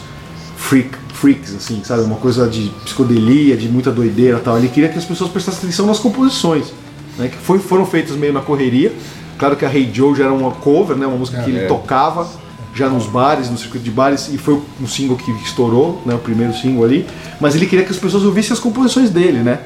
freak, 0.56 0.90
freaks, 1.12 1.54
assim, 1.54 1.82
sabe? 1.84 2.02
Uma 2.02 2.16
coisa 2.16 2.48
de 2.48 2.70
psicodelia, 2.84 3.56
de 3.56 3.68
muita 3.68 3.90
doideira 3.90 4.38
e 4.38 4.40
tal. 4.40 4.58
Ele 4.58 4.68
queria 4.68 4.88
que 4.88 4.98
as 4.98 5.04
pessoas 5.04 5.30
prestassem 5.30 5.60
atenção 5.60 5.86
nas 5.86 5.98
composições, 5.98 6.72
né? 7.18 7.28
Que 7.28 7.36
foi, 7.36 7.58
foram 7.58 7.84
feitas 7.86 8.16
meio 8.16 8.32
na 8.32 8.40
correria. 8.40 8.92
Claro 9.38 9.56
que 9.56 9.64
a 9.64 9.72
Hey 9.72 9.90
Joe 9.92 10.14
já 10.16 10.24
era 10.24 10.32
uma 10.32 10.50
cover, 10.52 10.96
né? 10.96 11.06
Uma 11.06 11.16
música 11.18 11.42
que 11.42 11.50
ele 11.50 11.60
É. 11.60 11.66
tocava 11.66 12.26
já 12.74 12.88
nos 12.88 13.06
bares, 13.06 13.48
no 13.50 13.56
circuito 13.58 13.84
de 13.84 13.90
bares, 13.90 14.28
e 14.32 14.38
foi 14.38 14.60
um 14.80 14.86
single 14.86 15.16
que 15.16 15.30
estourou, 15.44 16.02
né? 16.04 16.14
O 16.14 16.18
primeiro 16.18 16.54
single 16.54 16.84
ali. 16.84 17.06
Mas 17.40 17.54
ele 17.54 17.66
queria 17.66 17.84
que 17.84 17.90
as 17.92 17.98
pessoas 17.98 18.24
ouvissem 18.24 18.52
as 18.52 18.58
composições 18.58 19.10
dele, 19.10 19.38
né? 19.40 19.60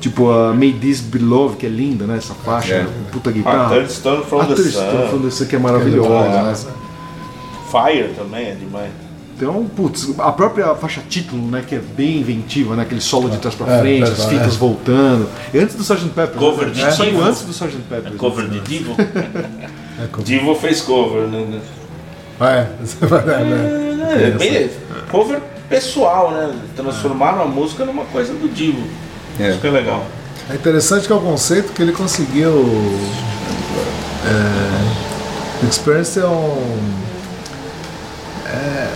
Tipo 0.00 0.30
a 0.30 0.52
May 0.52 0.72
This 0.72 1.00
Be 1.00 1.18
Love, 1.18 1.56
que 1.56 1.66
é 1.66 1.68
linda, 1.68 2.04
né? 2.06 2.16
Essa 2.18 2.34
faixa, 2.34 2.74
É. 2.74 2.86
puta 3.10 3.30
A 3.30 3.32
guitarra. 3.32 3.74
Third 3.74 3.92
Stone 3.92 4.24
from 4.24 4.40
A 4.40 4.46
the 4.46 4.54
Third 4.54 4.70
Stone 4.70 4.90
Sun. 5.02 5.08
from 5.08 5.18
the 5.20 5.30
Sun, 5.30 5.46
que 5.46 5.56
é 5.56 5.58
é 5.58 5.62
maravilhosa. 5.62 6.08
demais, 6.28 6.64
né? 6.64 6.70
né? 6.70 6.76
Fire 7.70 8.08
também 8.16 8.46
é 8.46 8.54
demais. 8.54 8.90
Então, 9.36 9.66
putz, 9.66 10.14
a 10.18 10.32
própria 10.32 10.74
faixa 10.76 11.02
título, 11.06 11.46
né, 11.50 11.62
que 11.66 11.74
é 11.74 11.78
bem 11.78 12.20
inventiva, 12.20 12.74
né, 12.74 12.82
aquele 12.84 13.02
solo 13.02 13.28
de 13.28 13.36
trás 13.36 13.54
pra 13.54 13.70
É, 13.70 13.80
frente, 13.80 14.08
é, 14.08 14.12
as 14.12 14.20
é. 14.24 14.28
fitas 14.30 14.56
voltando. 14.56 15.28
E 15.52 15.58
antes 15.58 15.74
do 15.76 15.82
Sgt. 15.82 16.08
Pepper. 16.14 16.38
Cover 16.38 16.68
né? 16.68 16.72
de 16.72 16.82
É, 16.82 16.90
Divo. 16.90 17.20
antes 17.22 17.42
do 17.42 17.50
Sgt. 17.50 17.76
Pepper. 17.88 18.12
É 18.14 18.16
cover 18.16 18.48
de 18.48 18.60
Divo? 18.60 18.94
É, 19.98 20.22
Divo 20.22 20.54
fez 20.54 20.82
cover, 20.82 21.22
né? 21.22 21.58
É, 22.38 22.66
vai 23.06 23.22
ver, 23.22 23.44
né? 23.44 24.22
É, 24.26 24.30
bem, 24.32 24.70
cover 25.10 25.40
pessoal, 25.70 26.30
né? 26.32 26.54
Transformaram 26.76 27.42
a 27.42 27.46
música 27.46 27.84
numa 27.86 28.04
coisa 28.04 28.32
do 28.34 28.46
Divo. 28.48 28.82
É. 29.38 29.50
Isso 29.50 29.58
que 29.60 29.66
é 29.66 29.70
legal. 29.70 30.04
É 30.50 30.54
interessante 30.54 31.06
que 31.06 31.12
é 31.12 31.16
o 31.16 31.20
conceito 31.20 31.72
que 31.72 31.82
ele 31.82 31.92
conseguiu. 31.92 32.52
É, 34.24 35.66
Experience 35.68 36.18
é 36.18 36.26
um. 36.26 36.78
É, 38.46 38.88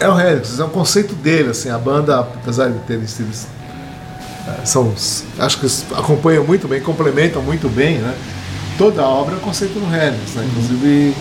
é 0.00 0.08
o 0.08 0.20
Hendrix, 0.20 0.58
é 0.60 0.64
um 0.64 0.68
conceito 0.68 1.14
dele, 1.14 1.50
assim, 1.50 1.70
a 1.70 1.78
banda, 1.78 2.20
apesar 2.20 2.68
de 2.70 2.78
terem 2.80 3.06
sido. 3.06 3.30
é, 4.46 4.64
São, 4.64 4.92
acho 5.38 5.58
que 5.58 5.64
eles 5.64 5.84
acompanham 5.96 6.44
muito 6.44 6.68
bem, 6.68 6.80
complementam 6.80 7.42
muito 7.42 7.68
bem, 7.68 7.98
né? 7.98 8.14
Toda 8.78 9.02
a 9.02 9.08
obra 9.08 9.34
é 9.34 9.36
um 9.38 9.40
conceito 9.40 9.74
do 9.74 9.86
Hendrix, 9.86 10.34
né? 10.34 10.44
Inclusive, 10.50 11.14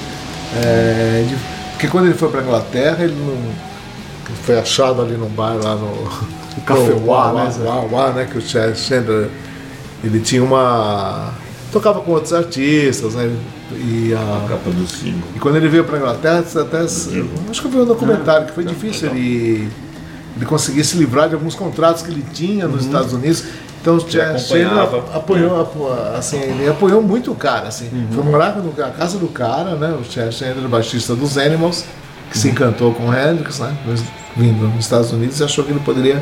é, 0.56 1.26
de- 1.28 1.36
porque 1.72 1.88
quando 1.88 2.06
ele 2.06 2.16
foi 2.16 2.30
para 2.30 2.42
Inglaterra, 2.42 3.04
ele 3.04 3.16
não. 3.16 3.73
Ele 4.28 4.38
foi 4.44 4.58
achado 4.60 5.02
ali 5.02 5.16
num 5.16 5.30
bar 5.30 5.56
lá 5.62 5.76
no. 5.76 5.88
O 5.88 6.62
Café 6.66 6.90
no 6.90 7.08
Wá, 7.08 7.32
Wá, 7.32 7.44
né? 7.46 7.52
Wá, 7.66 7.76
Wá, 7.92 8.10
né? 8.12 8.28
Que 8.32 8.38
o 8.38 8.42
Chad 8.42 8.76
Chandler 8.76 9.30
ele 10.04 10.20
tinha 10.20 10.44
uma. 10.44 11.32
tocava 11.72 12.00
com 12.02 12.12
outros 12.12 12.34
artistas, 12.34 13.16
né? 13.16 13.36
E, 13.72 14.14
a, 14.14 14.48
Capa 14.48 14.70
do 14.70 14.86
single. 14.88 15.28
e 15.36 15.40
quando 15.40 15.56
ele 15.56 15.68
veio 15.68 15.84
para 15.84 15.98
Inglaterra, 15.98 16.44
até, 16.62 16.80
acho 16.82 17.10
que 17.10 17.66
eu 17.66 17.72
vi 17.72 17.78
um 17.80 17.86
documentário 17.86 18.46
que 18.46 18.54
foi 18.54 18.64
difícil 18.64 19.10
ele, 19.10 19.68
ele 20.38 20.46
conseguir 20.46 20.84
se 20.84 20.96
livrar 20.96 21.28
de 21.28 21.34
alguns 21.34 21.56
contratos 21.56 22.04
que 22.04 22.12
ele 22.12 22.24
tinha 22.34 22.68
nos 22.68 22.86
Estados 22.86 23.14
Unidos. 23.14 23.44
Então 23.82 23.96
o 23.96 24.00
Chad 24.00 24.38
Chandler 24.40 24.88
apoiou, 25.14 25.60
apo- 25.60 25.90
assim, 26.16 26.40
ele 26.40 26.70
apoiou 26.70 27.02
muito 27.02 27.32
o 27.32 27.36
cara, 27.36 27.68
assim. 27.70 27.90
Foi 28.14 28.24
morar 28.24 28.56
no- 28.58 28.72
na 28.78 28.92
casa 28.92 29.18
do 29.18 29.28
cara, 29.28 29.76
né? 29.76 29.98
O 30.00 30.04
Chad 30.04 30.32
Chandler, 30.32 30.68
baixista 30.70 31.16
dos 31.16 31.38
Animals, 31.38 31.84
que 32.34 32.40
se 32.40 32.50
encantou 32.50 32.94
com 32.94 33.10
o 33.10 33.14
Hendrix, 33.16 33.60
né? 33.60 33.78
Vindo 34.36 34.68
nos 34.68 34.84
Estados 34.84 35.14
Unidos 35.14 35.40
e 35.40 35.44
achou 35.44 35.64
que 35.64 35.72
ele 35.72 35.80
poderia 35.80 36.22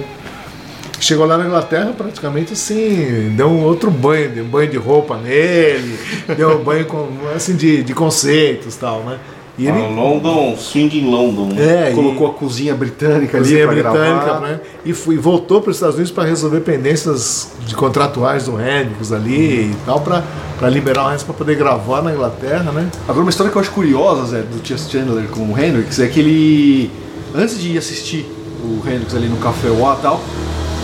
Chegou 1.00 1.26
lá 1.26 1.36
na 1.36 1.48
Inglaterra, 1.48 1.96
praticamente 1.98 2.54
assim, 2.54 3.34
deu 3.36 3.48
um 3.48 3.64
outro 3.64 3.90
banho, 3.90 4.44
um 4.44 4.48
banho 4.48 4.70
de 4.70 4.78
roupa 4.78 5.18
nele, 5.18 5.98
deu 6.38 6.60
um 6.60 6.64
banho 6.64 6.86
com, 6.86 7.08
assim, 7.36 7.56
de, 7.56 7.82
de 7.82 7.92
conceitos 7.92 8.76
tal, 8.76 9.04
né? 9.04 9.18
E 9.58 9.68
Ah, 9.68 9.78
ele 9.78 9.96
London, 9.96 10.56
Swing 10.58 10.98
in 10.98 11.10
London. 11.12 11.54
né? 11.54 11.90
é, 11.90 11.92
Colocou 11.94 12.28
a 12.28 12.34
cozinha 12.34 12.74
britânica 12.74 13.38
cozinha 13.38 13.68
ali 13.68 13.82
britânica 13.82 14.26
gravar. 14.26 14.40
né? 14.40 14.60
e, 14.86 14.94
foi, 14.94 15.16
e 15.16 15.18
voltou 15.18 15.62
para 15.62 15.72
os 15.72 15.76
Estados 15.78 15.96
Unidos 15.96 16.12
para 16.12 16.24
resolver 16.24 16.62
pendências 16.62 17.50
de 17.66 17.76
contratuais 17.76 18.46
do 18.46 18.54
Hendrix 18.60 19.12
ali 19.12 19.72
e 19.72 19.76
tal, 19.86 20.00
para 20.02 20.24
liberar 20.70 21.04
o 21.04 21.08
Hendrix 21.08 21.24
para 21.24 21.34
poder 21.34 21.56
gravar 21.56 22.02
na 22.02 22.14
Inglaterra, 22.14 22.72
né? 22.72 22.88
Agora, 23.08 23.22
uma 23.22 23.30
história 23.30 23.52
que 23.52 23.58
eu 23.58 23.62
acho 23.62 23.72
curiosa, 23.72 24.26
Zé, 24.26 24.42
do 24.42 24.66
Chess 24.66 24.90
Chandler 24.90 25.28
com 25.28 25.42
o 25.42 25.60
Hendrix, 25.60 26.00
é 26.00 26.08
que 26.08 26.20
ele, 26.20 26.92
antes 27.36 27.60
de 27.60 27.74
ir 27.74 27.78
assistir 27.78 28.26
o 28.64 28.82
Hendrix 28.88 29.14
ali 29.16 29.28
no 29.28 29.38
Café 29.38 29.70
Wá 29.70 29.98
e 30.00 30.02
tal, 30.02 30.22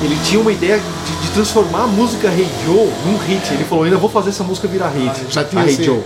ele 0.04 0.16
tinha 0.26 0.40
uma 0.42 0.52
ideia 0.52 0.78
de, 0.78 1.28
de 1.28 1.34
transformar 1.34 1.84
a 1.84 1.88
música 1.88 2.28
Hey 2.28 2.48
Joe 2.66 2.90
num 3.06 3.18
hit. 3.18 3.52
Ele 3.54 3.64
falou, 3.64 3.86
ainda 3.86 3.98
vou 3.98 4.10
fazer 4.10 4.30
essa 4.30 4.44
música 4.44 4.68
virar 4.68 4.90
hit. 4.90 5.12
já 5.34 5.44
tinha 5.44 5.62
a 5.64 5.66
Hey 5.66 5.84
Joe. 5.84 6.02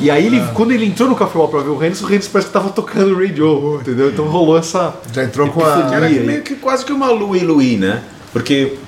E 0.00 0.10
aí, 0.10 0.26
ele, 0.26 0.42
quando 0.54 0.72
ele 0.72 0.86
entrou 0.86 1.08
no 1.08 1.14
Café 1.14 1.38
Wá 1.38 1.48
pra 1.48 1.60
ver 1.60 1.68
o 1.70 1.74
Hendrix, 1.74 2.00
o 2.02 2.06
Hendrix 2.06 2.28
parece 2.28 2.48
que 2.48 2.52
tava 2.52 2.70
tocando 2.70 3.14
o 3.14 3.18
Ray 3.18 3.34
Joe, 3.34 3.80
entendeu? 3.80 4.10
Então 4.10 4.26
rolou 4.26 4.58
essa... 4.58 4.94
Já 5.12 5.22
entrou 5.24 5.48
com 5.48 5.64
a. 5.64 5.94
Era 5.94 6.06
aí. 6.06 6.18
meio 6.20 6.42
que 6.42 6.54
quase 6.56 6.84
que 6.84 6.92
uma 6.92 7.10
Louie 7.10 7.44
Louie, 7.44 7.76
né? 7.76 8.02
Porque 8.32 8.78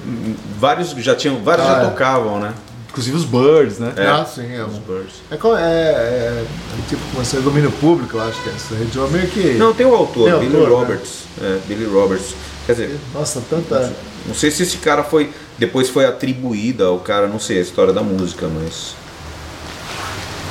vários 0.58 0.90
já 0.90 1.14
tinham, 1.14 1.42
vários 1.42 1.66
Ah, 1.66 1.74
já 1.74 1.82
é. 1.82 1.84
tocavam, 1.84 2.40
né? 2.40 2.54
Inclusive 2.88 3.16
os 3.16 3.24
Birds, 3.24 3.78
né? 3.78 3.92
É. 3.96 4.06
Ah, 4.06 4.24
sim, 4.24 4.54
é. 4.54 4.64
Os 4.64 4.78
Birds. 4.78 5.14
É, 5.30 5.34
é, 5.34 5.38
é, 5.58 6.44
é 6.44 6.44
tipo, 6.88 7.02
como 7.10 7.20
assim, 7.20 7.40
domínio 7.40 7.70
público, 7.72 8.16
eu 8.16 8.22
acho 8.22 8.40
que 8.42 8.48
é 8.48 8.52
essa 8.52 8.74
região 8.74 9.08
meio 9.08 9.26
que. 9.26 9.54
Não, 9.54 9.74
tem 9.74 9.84
o 9.84 9.94
autor, 9.94 10.30
Tem 10.30 10.38
Billy 10.40 10.56
autor, 10.56 10.70
né? 10.70 10.76
Roberts. 10.76 11.24
É, 11.42 11.58
Billy 11.66 11.84
Roberts. 11.86 12.34
Quer 12.66 12.72
dizer, 12.72 12.98
Nossa, 13.12 13.42
tanta. 13.50 13.92
não 14.26 14.34
sei 14.34 14.50
se 14.50 14.62
esse 14.62 14.78
cara 14.78 15.02
foi. 15.02 15.30
Depois 15.58 15.88
foi 15.88 16.06
atribuída 16.06 16.84
ao 16.84 16.98
cara, 17.00 17.26
não 17.26 17.38
sei 17.40 17.58
a 17.58 17.62
história 17.62 17.92
da 17.92 18.02
música, 18.02 18.48
mas. 18.48 18.94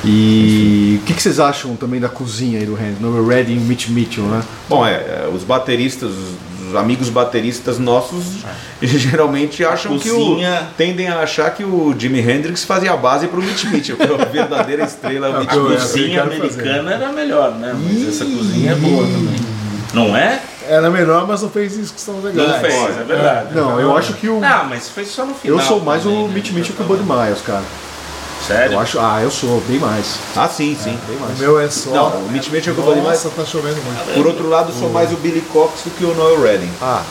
E 0.04 1.00
o 1.02 1.06
que, 1.06 1.14
que 1.14 1.22
vocês 1.22 1.40
acham 1.40 1.74
também 1.76 2.00
da 2.00 2.08
cozinha 2.08 2.58
aí 2.58 2.66
do 2.66 2.72
Hendrix? 2.74 3.00
No 3.00 3.26
Redding 3.26 3.56
Mitch 3.60 3.88
Mitchell, 3.88 4.24
né? 4.24 4.42
Bom, 4.68 4.86
é, 4.86 4.92
é, 4.92 5.30
os 5.32 5.42
bateristas, 5.44 6.10
os 6.68 6.76
amigos 6.76 7.08
bateristas 7.08 7.78
nossos 7.78 8.24
geralmente 8.82 9.64
acham 9.64 9.98
que 9.98 10.10
cozinha- 10.10 10.68
o. 10.70 10.74
tendem 10.76 11.08
a 11.08 11.20
achar 11.20 11.50
que 11.54 11.64
o 11.64 11.94
Jimi 11.98 12.20
Hendrix 12.20 12.64
fazia 12.64 12.92
a 12.92 12.96
base 12.96 13.26
pro 13.28 13.42
Mitch 13.42 13.64
Mitchell, 13.64 13.96
que 13.96 14.02
é 14.02 14.14
a 14.14 14.24
verdadeira 14.26 14.84
estrela 14.84 15.28
É, 15.28 15.40
Mitch 15.40 15.52
eu- 15.52 15.62
Mitchell. 15.64 15.80
cozinha 15.80 16.22
quero 16.28 16.42
fazer. 16.42 16.60
americana 16.62 16.90
era 16.92 17.12
melhor, 17.12 17.52
né? 17.56 17.74
Mas 17.82 18.08
essa 18.08 18.24
cozinha 18.24 18.72
é 18.72 18.74
boa 18.74 19.04
também. 19.06 19.36
Não 19.92 20.16
é? 20.16 20.40
Era 20.66 20.90
melhor, 20.90 21.26
mas 21.28 21.42
não 21.42 21.50
fez 21.50 21.76
isso 21.76 21.92
que 21.94 22.00
são 22.00 22.20
legais. 22.20 22.48
Não 22.48 22.58
fez, 22.60 22.98
é 22.98 23.04
verdade. 23.04 23.54
Não, 23.54 23.78
eu 23.78 23.96
acho 23.96 24.14
que 24.14 24.28
o... 24.28 24.40
Não, 24.40 24.64
mas 24.64 24.88
fez 24.88 25.08
só 25.08 25.24
no 25.26 25.34
final. 25.34 25.58
Eu 25.58 25.62
sou 25.64 25.78
mais 25.80 26.02
também, 26.02 26.24
o 26.24 26.28
né? 26.28 26.34
Mitch 26.34 26.50
Mitchell 26.52 26.74
que 26.74 26.82
o 26.82 26.86
Bud 26.86 27.02
Miles, 27.02 27.40
cara. 27.46 27.62
Sério? 28.46 28.74
Eu 28.74 28.80
acho, 28.80 28.98
ah, 28.98 29.20
eu 29.22 29.30
sou, 29.30 29.60
bem 29.66 29.78
mais. 29.78 30.16
Ah, 30.36 30.48
sim, 30.48 30.76
sim. 30.82 30.98
Bem 31.08 31.16
O 31.16 31.20
mais. 31.20 31.38
meu 31.38 31.58
é 31.58 31.68
só. 31.70 31.90
Não, 31.90 32.08
o 32.20 32.30
Mitch 32.30 32.48
Mitchell 32.48 32.74
que 32.74 32.80
eu 32.80 32.84
falei 32.84 33.02
mais. 33.02 33.22
Nossa, 33.24 33.34
tá 33.36 33.44
chovendo 33.44 33.76
muito. 33.82 34.14
Por 34.14 34.26
outro 34.26 34.48
lado, 34.48 34.72
sou 34.72 34.90
mais 34.90 35.12
o 35.12 35.16
Billy 35.16 35.40
Cox 35.52 35.82
do 35.84 35.90
que 35.90 36.04
o 36.04 36.14
Noel 36.14 36.42
Redding. 36.42 36.70
Ah, 36.82 37.02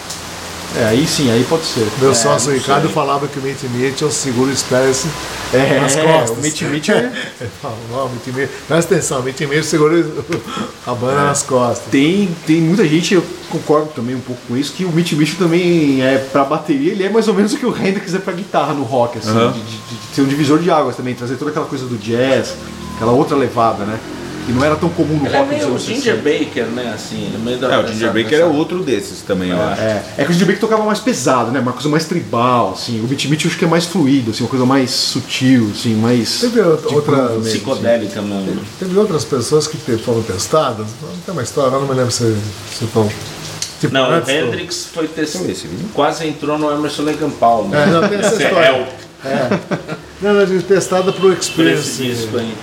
é, 0.75 0.85
aí 0.85 1.05
sim, 1.07 1.31
aí 1.31 1.43
pode 1.49 1.65
ser. 1.65 1.87
Meu 1.99 2.13
sócio 2.15 2.49
não 2.51 2.57
Ricardo 2.57 2.85
sei. 2.85 2.93
falava 2.93 3.27
que 3.27 3.39
o 3.39 3.41
Mitch 3.41 3.63
Mitchell 3.63 4.11
segura 4.11 4.51
o 4.51 4.55
Sperris 4.55 5.05
É, 5.53 5.79
nas 5.79 5.95
costas. 5.95 6.29
o 6.37 6.41
Mitch 6.41 6.61
Mitchell 6.63 6.95
é- 6.97 7.11
não, 7.91 8.09
Mitch 8.09 8.27
Mitchell. 8.27 8.49
Presta 8.67 8.95
atenção, 8.95 9.19
o 9.19 9.23
Mitch 9.23 9.39
Mitchell 9.41 9.63
segura 9.63 10.05
a 10.87 10.93
banda 10.93 11.23
nas 11.25 11.43
costas. 11.43 11.85
tem, 11.91 12.29
tem 12.47 12.59
muita 12.61 12.87
gente, 12.87 13.13
eu 13.13 13.23
concordo 13.49 13.87
também 13.95 14.15
um 14.15 14.19
pouco 14.19 14.41
com 14.47 14.57
isso, 14.57 14.73
que 14.73 14.83
o 14.83 14.91
Mitch 14.91 15.13
Mitchell 15.13 15.37
também 15.37 16.01
é 16.01 16.17
pra 16.17 16.43
bateria, 16.43 16.91
ele 16.91 17.03
é 17.03 17.09
mais 17.09 17.27
ou 17.27 17.33
menos 17.33 17.53
o 17.53 17.57
que 17.57 17.65
o 17.65 17.69
Hendrix 17.75 18.13
é 18.15 18.19
pra 18.19 18.33
guitarra 18.33 18.73
no 18.73 18.83
rock, 18.83 19.19
assim, 19.19 19.29
Aham. 19.29 19.51
de, 19.51 19.59
de- 19.61 19.77
de 19.77 20.15
ser 20.15 20.21
um 20.21 20.25
divisor 20.25 20.57
de 20.59 20.71
águas 20.71 20.95
também, 20.95 21.13
trazer 21.13 21.35
toda 21.35 21.51
aquela 21.51 21.65
coisa 21.67 21.85
do 21.85 21.97
jazz, 21.97 22.55
aquela 22.95 23.11
outra 23.11 23.35
levada, 23.37 23.83
né? 23.85 23.99
Que 24.45 24.51
não 24.51 24.63
era 24.63 24.75
tão 24.75 24.89
comum 24.89 25.17
no 25.19 25.25
Ele 25.25 25.35
é 25.35 25.39
rock 25.39 25.49
dos 25.49 25.57
meio 25.57 25.67
o 25.67 25.71
anos 25.71 25.83
Ginger 25.83 26.15
60. 26.15 26.39
Baker, 26.45 26.65
né? 26.65 26.91
Assim, 26.93 27.29
no 27.31 27.39
meio 27.39 27.57
da. 27.57 27.73
É, 27.73 27.77
o 27.79 27.87
Ginger 27.87 28.11
Baker 28.13 28.39
é 28.39 28.45
outro 28.45 28.83
desses 28.83 29.21
também, 29.21 29.49
eu 29.51 29.61
acho. 29.61 29.81
É, 29.81 30.03
é 30.17 30.25
que 30.25 30.31
o 30.31 30.33
Ginger 30.33 30.47
Baker 30.47 30.59
tocava 30.61 30.83
mais 30.83 30.99
pesado, 30.99 31.51
né? 31.51 31.59
Uma 31.61 31.71
coisa 31.71 31.87
mais 31.87 32.05
tribal, 32.05 32.73
assim. 32.73 32.99
O 32.99 33.03
Mitch 33.07 33.25
Mitchell 33.25 33.49
acho 33.49 33.57
que 33.57 33.63
é 33.63 33.67
mais 33.67 33.85
fluido, 33.85 34.31
assim, 34.31 34.43
uma 34.43 34.49
coisa 34.49 34.65
mais 34.65 34.91
sutil, 34.91 35.71
assim, 35.73 35.95
mais. 35.95 36.41
Teve 36.41 36.59
outra, 36.61 37.25
assim. 37.37 37.41
Psicodélica 37.41 38.21
mesmo. 38.21 38.61
teve 38.79 38.97
outras 38.97 39.23
pessoas 39.23 39.65
que 39.67 39.77
foram 39.97 40.21
testadas. 40.23 40.87
Não 41.01 41.09
tem 41.25 41.33
uma 41.33 41.43
história, 41.43 41.75
eu 41.75 41.79
não 41.79 41.87
me 41.87 41.93
lembro 41.95 42.11
se, 42.11 42.35
se 42.77 42.85
foram. 42.87 43.09
Tipo, 43.79 43.93
Não, 43.93 44.09
o 44.09 44.29
Hendrix 44.29 44.87
foi 44.93 45.07
testado. 45.07 45.45
Eu. 45.45 45.55
Quase 45.93 46.27
entrou 46.27 46.57
no 46.57 46.71
Emerson 46.71 47.03
Lake 47.03 47.23
and 47.23 47.31
Palmer. 47.31 47.79
É, 47.79 47.85
não, 47.87 48.07
tem 48.07 48.19
essa 48.19 48.41
é 48.41 48.45
história. 48.47 48.67
El- 48.67 49.03
Não, 50.21 50.33
não, 50.33 50.61
testada 50.61 51.11
pro 51.11 51.21
por 51.21 51.33
esse 51.33 51.49
Experience. 51.49 52.01
disco 52.03 52.37
aí. 52.37 52.53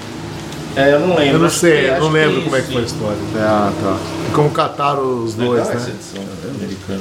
É, 0.76 0.92
eu 0.94 1.00
não 1.00 1.08
lembro. 1.16 1.24
Eu 1.34 1.38
não 1.40 1.46
acho 1.46 1.58
sei, 1.58 1.82
que- 1.82 1.88
eu 1.88 2.00
não 2.00 2.10
lembro 2.10 2.42
como 2.42 2.56
é 2.56 2.60
que 2.62 2.72
foi 2.72 2.82
a 2.82 2.84
história. 2.84 3.18
Ah, 3.36 3.72
tá. 3.82 3.96
E 4.28 4.32
como 4.32 4.50
cataram 4.50 5.24
os 5.24 5.34
dois, 5.34 5.60
essa 5.68 5.74
né? 5.74 5.94
edição 5.94 6.22
americana. 6.54 7.00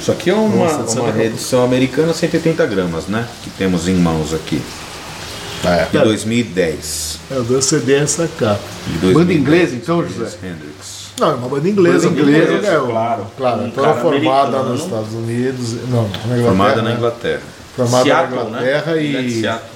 Isso 0.00 0.10
aqui 0.10 0.30
é 0.30 0.34
uma, 0.34 0.64
Nossa, 0.64 0.98
é 0.98 1.00
uma 1.02 1.12
reedição 1.12 1.64
americana 1.64 2.12
180 2.12 2.66
gramas, 2.66 3.06
né? 3.06 3.24
Que 3.44 3.50
temos 3.50 3.86
em 3.86 3.94
mãos 3.94 4.34
aqui. 4.34 4.60
É. 5.64 5.86
De 5.92 5.98
2010. 5.98 7.20
É, 7.30 7.36
o 7.38 7.42
dois 7.44 7.64
CD 7.66 7.94
essa 7.94 8.28
capa. 8.36 8.58
De 8.88 8.98
2010. 8.98 9.14
Banda 9.14 9.32
inglesa, 9.32 9.76
então, 9.76 10.02
José? 10.04 10.36
Hendrix. 10.42 11.12
Não, 11.20 11.30
é 11.30 11.34
uma 11.34 11.48
banda 11.48 11.68
inglesa. 11.68 12.08
Banda 12.08 12.20
inglesa, 12.20 12.58
né? 12.58 12.78
O- 12.78 12.86
claro. 12.88 13.26
Claro, 13.36 13.62
Um 13.62 13.70
cara 13.70 13.94
formada 13.94 14.40
americano, 14.58 14.68
nos? 14.70 14.82
Estados 14.82 15.12
Unidos. 15.14 15.72
Não, 15.88 16.02
na 16.02 16.08
Inglaterra. 16.08 16.42
Formada 16.46 16.76
na 16.82 16.88
né? 16.90 16.96
Inglaterra. 16.96 17.40
Formada 17.76 18.04
Seattle, 18.04 18.36
na 18.36 18.44
Inglaterra 18.48 18.92
né? 18.92 19.04
Ele 19.04 19.16
é 19.16 19.22
de 19.22 19.28
e. 19.28 19.40
Seattle. 19.40 19.71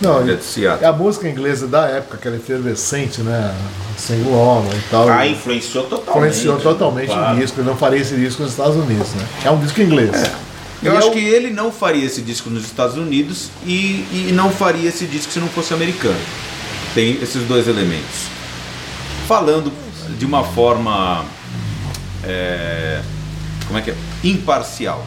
Não, 0.00 0.20
é 0.28 0.34
de 0.34 0.42
Seattle. 0.44 0.82
é 0.84 0.88
a 0.88 0.92
música 0.92 1.28
inglesa 1.28 1.66
da 1.66 1.86
época, 1.86 2.16
aquela 2.16 2.36
efervescente, 2.36 3.20
né? 3.20 3.54
Single 3.98 4.32
Woman 4.32 4.74
e 4.74 4.90
tal. 4.90 5.08
Ah, 5.08 5.26
influenciou 5.26 5.84
totalmente. 5.84 6.30
Influenciou 6.36 6.58
totalmente 6.58 7.06
Claro. 7.08 7.36
o 7.36 7.40
disco. 7.40 7.60
Ele 7.60 7.68
não 7.68 7.76
faria 7.76 8.00
esse 8.00 8.14
disco 8.16 8.42
nos 8.42 8.52
Estados 8.52 8.76
Unidos, 8.76 9.08
né? 9.12 9.26
É 9.44 9.50
um 9.50 9.58
disco 9.60 9.80
inglês. 9.82 10.10
Eu 10.82 10.94
E 10.94 10.96
acho 10.96 11.08
é 11.08 11.10
o- 11.10 11.12
que 11.12 11.18
ele 11.18 11.50
não 11.50 11.70
faria 11.70 12.06
esse 12.06 12.22
disco 12.22 12.48
nos 12.48 12.64
Estados 12.64 12.96
Unidos 12.96 13.50
e, 13.66 14.28
e 14.28 14.30
não 14.32 14.50
faria 14.50 14.88
esse 14.88 15.04
disco 15.04 15.30
se 15.30 15.38
não 15.38 15.48
fosse 15.48 15.74
americano. 15.74 16.16
Tem 16.94 17.18
esses 17.22 17.42
dois 17.46 17.68
elementos. 17.68 18.28
Falando 19.28 19.70
de 20.18 20.24
uma 20.24 20.42
forma. 20.42 21.24
é, 22.24 23.00
como 23.66 23.78
é 23.78 23.82
que 23.82 23.90
é? 23.90 23.94
Imparcial. 24.24 25.04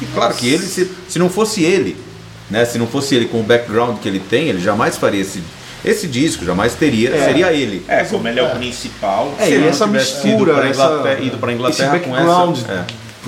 E 0.00 0.06
claro 0.06 0.32
que 0.34 0.48
ele, 0.48 0.64
se, 0.66 0.90
se 1.08 1.18
não 1.18 1.28
fosse 1.28 1.62
ele, 1.64 1.96
né? 2.50 2.64
Se 2.64 2.78
não 2.78 2.86
fosse 2.86 3.14
ele 3.14 3.26
com 3.26 3.40
o 3.40 3.42
background 3.42 3.98
que 3.98 4.08
ele 4.08 4.20
tem, 4.20 4.48
ele 4.48 4.60
jamais 4.60 4.96
faria 4.96 5.20
esse, 5.20 5.42
esse 5.84 6.06
disco, 6.06 6.44
jamais 6.44 6.74
teria, 6.74 7.10
seria 7.24 7.52
ele. 7.52 7.84
É, 7.88 8.04
como 8.04 8.26
ele 8.28 8.40
é 8.40 8.42
o 8.42 8.50
principal. 8.50 9.32
É, 9.38 9.44
Se 9.46 9.50
ele 9.52 9.60
não 9.60 9.68
essa 9.68 9.86
tivesse 9.86 10.26
mistura, 10.26 10.52
ido 10.52 10.60
essa, 10.62 10.68
Inglaterra- 10.84 11.20
ido 11.20 11.38
pra 11.38 11.52
Inglaterra 11.52 11.96
esse 11.96 12.04
com 12.04 12.10
background 12.10 12.58
essa- 12.58 12.72
é. 12.72 12.84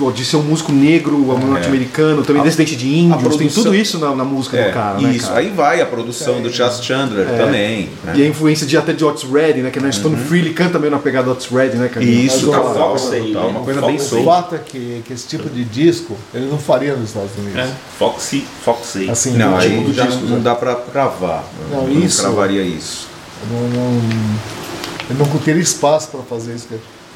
De 0.09 0.23
ser 0.23 0.37
um 0.37 0.41
músico 0.41 0.71
negro, 0.71 1.17
norte-americano, 1.17 2.23
também 2.23 2.41
A- 2.41 2.45
descendente 2.45 2.77
de 2.77 2.87
índios, 2.87 3.17
tem 3.21 3.29
produção- 3.37 3.63
tudo 3.63 3.75
isso 3.75 3.99
na, 3.99 4.15
na 4.15 4.23
música 4.23 4.55
É, 4.57 4.69
do 4.69 4.73
cara, 4.73 4.99
né, 5.01 5.11
isso, 5.11 5.27
cara? 5.27 5.39
aí 5.41 5.49
vai 5.49 5.81
a 5.81 5.85
produção 5.85 6.41
do 6.41 6.49
Chas 6.49 6.81
Chandler 6.81 7.27
também. 7.37 7.89
né? 8.03 8.13
E 8.15 8.23
a 8.23 8.27
influência 8.27 8.65
de 8.65 8.77
até 8.77 8.93
de 8.93 9.03
Otis 9.03 9.29
Redding, 9.29 9.61
né? 9.63 9.69
Que 9.69 9.79
na 9.81 9.91
Stone 9.91 10.15
Freely 10.15 10.53
canta 10.53 10.79
meio 10.79 10.91
na 10.91 10.99
pegada 10.99 11.25
do 11.25 11.31
Otis 11.33 11.47
Redding, 11.47 11.77
né, 11.77 11.89
cara? 11.89 12.05
Isso, 12.05 12.49
tá 12.49 12.61
ó, 12.61 12.73
falso, 12.73 13.11
tá, 13.33 13.39
uma 13.41 13.59
coisa 13.59 13.81
bem 13.81 13.95
O 13.97 13.99
solta. 13.99 14.23
fato 14.25 14.55
é 14.55 14.59
que, 14.59 15.01
que 15.05 15.11
esse 15.13 15.27
tipo 15.27 15.49
de 15.49 15.63
disco 15.65 16.15
ele 16.33 16.45
não 16.49 16.57
faria 16.57 16.95
nos 16.95 17.09
Estados 17.09 17.31
Unidos. 17.37 17.59
É, 17.59 17.69
Foxy, 17.99 18.45
Foxy. 18.63 19.09
Assim, 19.09 19.33
Não, 19.33 19.57
aí 19.57 19.69
tipo 19.79 19.91
já 19.93 20.05
disco, 20.05 20.21
não 20.25 20.37
né? 20.37 20.41
dá 20.43 20.55
pra 20.55 20.75
cravar. 20.75 21.43
Não, 21.69 21.83
Eu 21.87 21.99
isso- 21.99 22.21
cravaria 22.21 22.61
isso. 22.63 23.07
não, 23.51 23.59
não, 23.69 24.01
ele 25.09 25.19
não 25.19 25.25
teria 25.39 25.61
espaço 25.61 26.07
para 26.09 26.21
fazer 26.21 26.55
isso. 26.55 26.67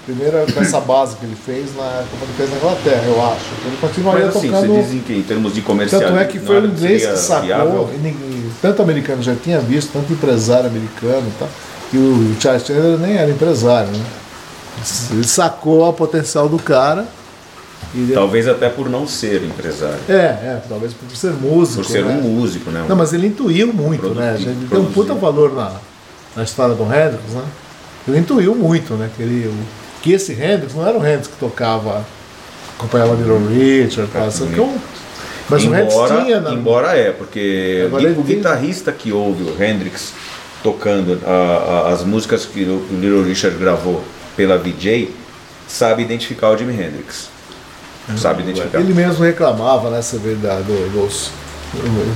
Primeiro 0.06 0.54
com 0.54 0.62
essa 0.62 0.80
base 0.80 1.16
que 1.16 1.26
ele 1.26 1.36
fez 1.36 1.76
na 1.76 2.04
como 2.12 2.24
ele 2.24 2.34
fez 2.38 2.50
na 2.52 2.58
Inglaterra, 2.58 3.04
eu 3.08 3.26
acho. 3.26 3.46
Ele 3.66 3.78
continuaria 3.82 4.26
Mas 4.28 4.36
assim, 4.36 4.48
tocando. 4.50 4.68
você 4.76 4.82
dizem 4.84 5.00
que 5.00 5.14
em 5.14 5.24
termos 5.24 5.54
de 5.54 5.62
comercial. 5.62 6.00
Tanto 6.02 6.18
é 6.18 6.26
que 6.26 6.40
foi 6.40 6.62
o 6.62 6.66
inglês 6.68 7.06
que 7.06 7.18
sacou, 7.18 7.90
ninguém- 7.94 8.52
tanto 8.62 8.82
americano 8.84 9.24
já 9.24 9.34
tinha 9.36 9.60
visto, 9.60 9.92
tanto 9.94 10.14
empresário 10.14 10.68
americano 10.68 11.24
e 11.28 11.40
tal, 11.40 11.50
e 11.94 11.98
o 11.98 12.36
Charles 12.40 12.66
Chandler 12.66 13.00
nem 13.00 13.18
era 13.18 13.32
empresário, 13.32 13.90
né? 13.92 14.06
Ele 15.12 15.24
sacou 15.24 15.88
o 15.88 15.94
potencial 15.94 16.48
do 16.48 16.60
cara. 16.60 17.06
E 17.94 18.12
Talvez 18.14 18.48
até 18.48 18.70
por 18.70 18.90
não 18.90 19.08
ser 19.08 19.42
empresário. 19.44 19.98
É, 20.10 20.14
é, 20.14 20.62
talvez 20.68 20.94
por 20.94 21.10
ser 21.16 21.32
músico. 21.32 21.82
Por 21.82 21.90
ser 21.90 22.04
né? 22.04 22.14
um 22.14 22.22
músico, 22.22 22.70
né? 22.70 22.86
Não, 22.88 22.96
mas 22.96 23.14
ele 23.14 23.28
intuiu 23.28 23.72
muito, 23.74 24.10
né? 24.10 24.36
Ele 24.38 24.68
tem 24.70 24.80
um 24.80 24.92
puta 24.92 25.14
valor 25.14 25.54
na, 25.56 25.72
na 26.36 26.44
história 26.44 26.76
do 26.76 26.84
Hendrix, 26.84 27.32
né? 27.34 27.44
Ele 28.08 28.20
intuiu 28.20 28.54
muito, 28.54 28.94
né? 28.96 29.10
Que, 29.16 29.24
ele, 29.24 29.48
o- 29.48 29.85
que 30.06 30.14
esse 30.14 30.34
Hendrix 30.34 30.76
não 30.76 30.88
era 30.88 30.96
o 30.98 31.04
Hendrix 31.06 31.28
que 31.28 31.38
tocava, 31.40 32.06
acompanhava 32.78 33.16
Little 33.16 33.40
Richard, 33.48 34.10
tal, 34.14 34.30
só 34.32 34.46
que 34.46 34.60
um- 34.62 34.78
mas 35.50 35.64
o 35.64 35.66
Hendrix 35.66 35.94
embora, 35.94 36.22
tinha. 36.22 36.40
na- 36.40 36.54
embora 36.54 36.96
é, 36.96 37.12
porque 37.12 37.90
o 37.92 38.00
ele 38.00 38.14
guitarrista 38.22 38.92
que 38.92 39.12
ouve 39.12 39.44
o 39.44 39.64
Hendrix 39.64 40.14
tocando 40.62 41.20
a- 41.26 41.88
a- 41.90 41.94
as 41.94 42.04
músicas 42.04 42.46
que 42.46 42.64
o 42.64 42.86
Little 42.92 43.24
Richard 43.24 43.58
gravou 43.58 44.04
pela 44.38 44.58
VJ 44.60 45.10
sabe 45.68 46.04
identificar 46.04 46.52
o 46.52 46.58
Jimi 46.58 46.74
Hendrix. 46.74 47.30
sabe 48.18 48.44
identificar. 48.44 48.80
Ele 48.80 48.94
mesmo 48.94 49.24
reclamava, 49.26 49.90
né, 49.90 50.00
da, 50.40 50.58
do, 50.60 50.92
dos. 50.94 51.32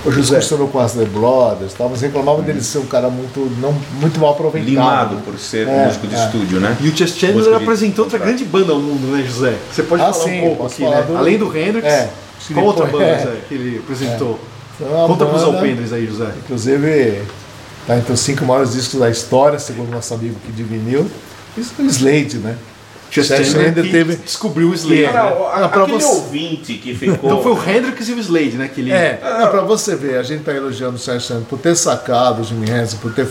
O 0.05 0.11
José 0.11 0.39
funcionou 0.41 0.67
com 0.69 0.79
as 0.79 0.93
The 0.93 1.05
Brothers, 1.05 1.73
tal, 1.73 1.89
mas 1.89 2.01
reclamava 2.01 2.41
dele 2.41 2.61
ser 2.61 2.77
um 2.77 2.85
cara 2.85 3.09
muito, 3.09 3.39
não, 3.59 3.73
muito 3.99 4.19
mal 4.19 4.31
aproveitado. 4.31 4.69
Limado 4.69 5.15
por 5.25 5.37
ser 5.37 5.67
É, 5.67 5.85
músico 5.85 6.07
de 6.07 6.15
é. 6.15 6.25
estúdio, 6.25 6.59
né? 6.59 6.77
E 6.79 6.87
o 6.87 6.95
Chess 6.95 7.17
Chandler 7.17 7.43
de 7.49 7.53
apresentou 7.63 8.05
outra 8.05 8.19
grande 8.19 8.45
banda 8.45 8.71
ao 8.71 8.79
mundo, 8.79 9.11
né, 9.15 9.23
José? 9.27 9.55
Você 9.71 9.83
pode 9.83 10.01
Ah, 10.01 10.13
falar 10.13 10.25
sim, 10.25 10.39
um 10.41 10.47
pouco 10.55 10.65
aqui, 10.67 10.83
né? 10.83 11.01
do- 11.03 11.17
Além 11.17 11.37
do 11.37 11.45
Hendrix, 11.57 11.87
É. 11.87 12.09
qual 12.53 12.65
outra 12.67 12.85
banda, 12.85 13.03
É. 13.03 13.19
José, 13.19 13.35
que 13.49 13.53
ele 13.55 13.77
apresentou? 13.79 14.39
Então, 14.79 15.03
é 15.03 15.07
Conta 15.07 15.25
pros 15.25 15.41
banda- 15.41 15.57
alpendres 15.57 15.91
aí, 15.91 16.05
José. 16.07 16.27
Inclusive, 16.45 17.21
tá 17.85 17.97
entre 17.97 18.13
os 18.13 18.19
cinco 18.21 18.45
maiores 18.45 18.71
discos 18.71 18.97
da 18.99 19.09
história, 19.09 19.59
segundo 19.59 19.89
nosso 19.91 20.13
amigo 20.13 20.35
que 20.45 20.51
divinil. 20.53 21.05
Isso 21.57 21.73
é 21.77 21.81
o 21.81 21.85
Slade, 21.87 22.37
né? 22.37 22.55
Chandler 23.11 23.73
que 23.73 23.89
teve- 23.91 24.15
descobriu 24.17 24.69
o 24.69 24.73
Slade. 24.73 25.03
É. 25.05 25.11
né? 25.11 25.19
A- 25.19 25.65
Ah, 25.65 25.69
pra 25.69 25.83
aquele 25.83 25.99
você- 25.99 26.05
ouvinte 26.07 26.73
que 26.75 26.93
ficou. 26.95 27.15
Então 27.15 27.43
foi 27.43 27.51
o 27.53 27.69
Hendrix 27.77 28.07
e 28.09 28.13
o 28.13 28.19
Slade, 28.19 28.57
né? 28.57 28.67
Que 28.73 28.81
ele... 28.81 28.91
É, 28.91 29.19
é 29.21 29.47
pra 29.47 29.61
você 29.61 29.95
ver, 29.95 30.17
a 30.17 30.23
gente 30.23 30.43
tá 30.43 30.53
elogiando 30.53 30.95
o 30.95 30.99
Sérgio 30.99 31.27
Santos 31.27 31.47
por 31.47 31.59
ter 31.59 31.75
sacado 31.75 32.41
o 32.41 32.43
Jimmy 32.45 32.69
Hendrix, 32.69 32.93
por 32.95 33.13
ter. 33.13 33.27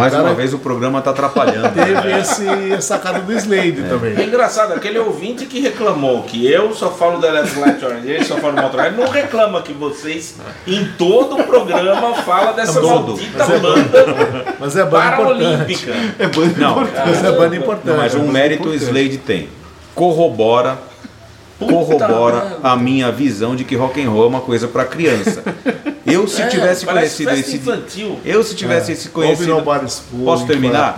Mais 0.00 0.12
Cara- 0.12 0.24
uma 0.24 0.34
vez 0.34 0.52
o 0.54 0.58
programa 0.58 1.00
tá 1.00 1.10
atrapalhando. 1.10 1.70
teve 1.74 2.18
esse 2.18 2.82
sacada 2.82 3.20
do 3.20 3.32
Slade 3.32 3.80
É 3.84 3.88
também. 3.88 4.26
engraçado, 4.26 4.72
aquele 4.72 4.98
ouvinte 4.98 5.46
que 5.46 5.60
reclamou 5.60 6.22
que 6.22 6.50
eu 6.50 6.74
só 6.74 6.90
falo 6.90 7.18
da 7.20 7.30
Last 7.32 7.58
Light 7.58 7.84
Orange, 7.84 8.08
ele 8.10 8.24
só 8.24 8.36
fala 8.36 8.54
do 8.54 8.62
Motorhead, 8.62 8.96
não 8.96 9.08
reclama 9.08 9.62
que 9.62 9.72
vocês 9.72 10.34
em 10.66 10.84
todo 10.98 11.36
o 11.38 11.44
programa 11.44 12.14
fala 12.16 12.52
dessa 12.52 12.80
Todo. 12.80 13.08
maldita 13.08 13.46
banda 13.46 14.54
Mas 14.58 14.76
é 14.76 14.84
banda 14.84 15.06
importante. 15.06 15.38
paralímpica. 15.40 15.92
É 16.18 16.26
banda 16.26 16.54
Não, 16.60 16.70
importante. 16.72 17.06
Mas 17.08 17.24
é 17.24 17.32
banda 17.32 17.56
importante. 17.56 17.96
mas 17.96 18.14
um 18.14 18.26
mérito 18.28 18.68
o 18.68 18.74
Slade 18.74 19.18
tem. 19.18 19.48
Corrobora, 19.94 20.78
corrobora 21.66 22.58
a 22.62 22.76
minha 22.76 23.12
visão 23.12 23.54
de 23.54 23.64
que 23.64 23.76
rock 23.76 24.02
and 24.02 24.10
roll 24.10 24.24
é 24.24 24.28
uma 24.28 24.40
coisa 24.40 24.66
para 24.66 24.84
criança. 24.84 25.42
Eu 26.06 26.26
se 26.26 26.40
É, 26.42 26.46
tivesse 26.48 26.86
conhecido 26.86 27.30
esse 27.30 27.56
infantil. 27.56 28.18
eu 28.24 28.42
se 28.42 28.54
tivesse 28.54 28.92
esse 28.92 29.08
Open 29.08 29.22
conhecido 29.22 29.62
Fool, 30.10 30.24
Posso 30.24 30.46
terminar? 30.46 30.96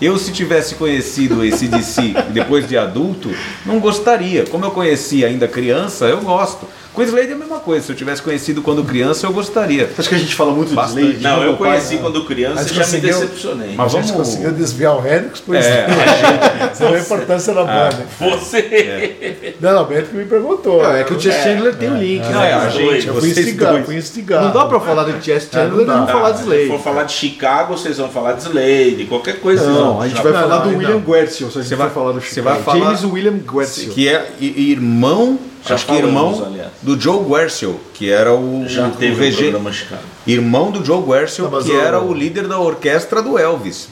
Eu, 0.00 0.18
se 0.18 0.32
tivesse 0.32 0.74
conhecido 0.74 1.44
esse 1.44 1.68
DC 1.68 2.14
depois 2.30 2.66
de 2.66 2.76
adulto, 2.76 3.30
não 3.64 3.78
gostaria. 3.78 4.44
Como 4.46 4.64
eu 4.64 4.70
conheci 4.70 5.24
ainda 5.24 5.46
criança, 5.46 6.06
eu 6.06 6.20
gosto. 6.22 6.66
Com 6.98 7.04
Slade 7.04 7.30
é 7.30 7.32
a 7.32 7.36
mesma 7.36 7.60
coisa. 7.60 7.86
Se 7.86 7.92
eu 7.92 7.96
tivesse 7.96 8.20
conhecido 8.20 8.60
quando 8.60 8.82
criança, 8.82 9.24
eu 9.24 9.32
gostaria. 9.32 9.86
Você 9.86 10.00
acha 10.00 10.08
que 10.08 10.14
a 10.16 10.18
gente 10.18 10.34
fala 10.34 10.50
muito 10.52 10.74
Bastante. 10.74 11.00
de 11.06 11.16
Slade? 11.18 11.22
Não, 11.22 11.36
eu 11.44 11.50
Meu 11.50 11.56
pai- 11.56 11.68
conheci 11.70 11.96
quando 11.98 12.24
criança 12.24 12.62
e 12.68 12.74
já 12.74 12.86
me 12.88 13.00
decepcionei. 13.00 13.74
Mas 13.76 13.94
A 13.94 14.00
gente 14.00 14.10
vamos. 14.12 14.26
conseguiu 14.28 14.50
desviar 14.52 14.96
o 14.96 15.06
Hendrix 15.06 15.38
por 15.40 15.54
É, 15.54 15.60
isso. 15.86 16.64
a 16.64 16.74
Você 16.74 16.88
vê 16.90 16.96
a 16.96 17.00
importância 17.00 17.54
da 17.54 17.62
banda. 17.64 18.06
Você. 18.18 19.54
Não, 19.60 19.74
não, 19.74 19.82
o 19.82 19.84
Bento 19.84 20.10
que 20.10 20.16
me 20.16 20.24
perguntou. 20.24 20.82
Não, 20.82 20.92
é 20.96 21.04
que 21.04 21.14
o 21.14 21.20
Chess 21.20 21.42
Chandler 21.44 21.76
tem 21.76 21.88
o 21.88 21.96
link, 21.96 22.22
Não, 22.28 22.42
é 22.42 22.48
né? 22.48 22.52
a 22.64 22.66
Os 22.66 22.74
gente. 22.74 23.06
Eu 23.06 23.14
fui 23.14 23.32
dois. 23.54 23.86
fui 23.86 23.96
instigado. 23.96 24.44
Não 24.46 24.52
dá 24.52 24.64
pra 24.66 24.80
falar 24.80 25.04
do 25.04 25.24
Chess 25.24 25.48
É, 25.52 25.56
não 25.56 25.62
Chandler 25.70 25.84
e 25.86 25.88
não 25.88 26.06
falar 26.08 26.30
de 26.32 26.38
Se 26.38 26.42
Slade. 26.44 26.66
for 26.66 26.80
falar 26.80 27.02
de 27.04 27.12
Chicago, 27.12 27.76
vocês 27.76 27.96
vão 27.98 28.08
falar 28.08 28.32
de 28.32 28.42
Slade, 28.42 29.06
qualquer 29.08 29.38
coisa. 29.38 29.70
Não, 29.70 30.00
a 30.00 30.08
gente 30.08 30.16
já- 30.16 30.22
vai 30.24 30.32
Não, 30.32 30.40
falar 30.40 30.56
não, 30.56 30.64
do 30.64 30.70
não. 30.72 30.78
William 30.78 30.98
Guercio, 31.00 31.48
se 31.48 31.58
a 31.58 31.62
Você 31.62 31.76
vai 31.76 31.90
falar 31.90 32.10
do 32.10 32.20
Chicago. 32.20 32.76
James 32.76 33.04
William 33.04 33.38
Guercio. 33.38 33.90
Que 33.92 34.08
é 34.08 34.32
irmão, 34.40 35.38
Já 35.66 35.74
acho 35.74 35.86
que 35.86 35.92
irmão 35.94 36.42
aliás. 36.46 36.70
do 36.82 37.00
Joe 37.00 37.24
Guercio, 37.24 37.80
que 37.94 38.10
era 38.10 38.32
o, 38.34 38.64
Já 38.68 38.88
o 38.88 38.90
teve 38.92 39.12
um 39.14 39.30
VG. 39.30 39.36
programa 39.42 39.72
Chicago. 39.72 40.02
Irmão 40.28 40.70
do 40.70 40.84
Joe 40.84 41.02
Guercio, 41.02 41.44
Não, 41.44 41.50
mas 41.50 41.64
que 41.64 41.72
o- 41.72 41.80
era 41.80 42.00
o 42.00 42.12
líder 42.12 42.46
da 42.46 42.58
orquestra 42.60 43.22
do 43.22 43.38
Elvis. 43.38 43.88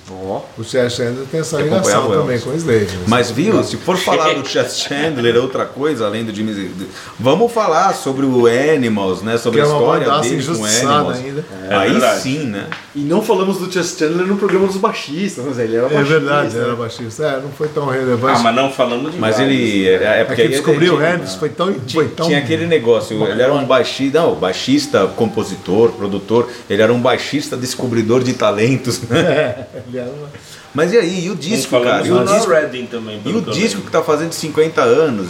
O 0.59 0.62
Chess 0.62 0.94
Chandler 0.94 1.27
tem 1.31 1.40
essa 1.40 1.61
ligação 1.61 2.11
também 2.11 2.38
com 2.38 2.51
o 2.51 2.55
Slade. 2.55 2.85
né? 2.85 3.05
Mas 3.07 3.31
viu, 3.31 3.64
se 3.64 3.77
for 3.79 3.96
falar 3.96 4.35
do 4.35 4.46
Chess 4.46 4.79
Chandler, 4.81 5.35
é 5.35 5.38
outra 5.38 5.64
coisa, 5.64 6.07
além 6.07 6.25
do 6.25 6.35
Jimmy. 6.35 6.70
Vamos 7.18 7.51
falar 7.53 7.94
sobre 7.94 8.27
o 8.27 8.46
Animals, 8.46 9.22
né? 9.22 9.38
Sobre 9.38 9.61
Que 9.62 9.66
a 9.66 9.70
é 9.70 9.72
história 9.72 10.07
bandaça 10.07 10.29
dele 10.29 10.44
com 10.44 10.64
Animals. 10.64 11.16
ainda. 11.16 11.44
É 11.70 11.75
Aí 11.75 11.90
verdade. 11.92 12.20
sim, 12.20 12.38
né? 12.46 12.66
E 12.94 13.01
não 13.01 13.22
falamos 13.22 13.59
do 13.59 13.72
Chess 13.72 13.96
Chandler 13.99 14.27
no 14.27 14.37
programa 14.37 14.66
dos 14.66 14.77
baixistas, 14.77 15.44
né, 15.44 15.53
Zé? 15.55 15.64
Ele 15.64 15.77
era 15.77 15.87
É 15.87 15.88
baixista. 15.88 16.18
verdade, 16.20 16.55
né? 16.57 16.62
era 16.64 16.77
baixista. 16.77 17.25
É, 17.27 17.40
não 17.40 17.51
foi 17.51 17.68
tão 17.68 17.87
relevante. 17.87 18.38
Ah, 18.38 18.42
mas 18.42 18.55
não 18.55 18.70
falando 18.70 19.11
de 19.11 19.18
Mas 19.18 19.37
vários. 19.38 19.53
ele. 19.59 19.88
É, 19.88 19.92
é 19.94 20.20
é 20.20 20.25
porque 20.25 20.42
que 20.42 20.42
aí 20.42 20.49
descobriu 20.49 20.94
o 20.96 21.03
Hendrix, 21.03 21.35
foi 21.35 21.49
tão, 21.49 21.75
foi 21.88 22.09
tão 22.09 22.27
Tinha 22.27 22.38
aquele 22.38 22.66
negócio, 22.66 23.16
ele 23.27 23.40
era 23.42 23.53
um 23.55 23.64
baixista, 23.64 24.20
não, 24.20 24.35
baixista, 24.35 25.07
compositor, 25.16 25.90
produtor, 25.92 26.25
ele 26.68 26.82
era 26.82 26.92
um 26.92 27.00
baixista 27.00 27.56
descobridor 27.56 28.22
de 28.22 28.32
talentos, 28.34 29.00
né? 29.02 29.66
É, 29.94 30.06
Mas 30.74 30.92
e 30.92 30.98
aí, 30.98 31.24
e 31.24 31.28
o 31.28 31.30
Não 31.30 31.36
disco, 31.36 31.80
cara? 31.80 32.06
E 32.06 32.12
o 32.12 32.24
disco, 32.24 32.50
Redding 32.50 32.86
também. 32.86 33.20
e 33.24 33.32
o 33.32 33.40
disco 33.40 33.80
que 33.80 33.90
tá 33.90 34.02
fazendo 34.02 34.32
50 34.32 34.82
anos, 34.82 35.28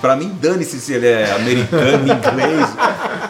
pra 0.00 0.14
mim, 0.16 0.36
dane-se 0.40 0.78
se 0.80 0.92
ele 0.92 1.06
é 1.06 1.32
americano, 1.32 2.04
inglês, 2.12 2.68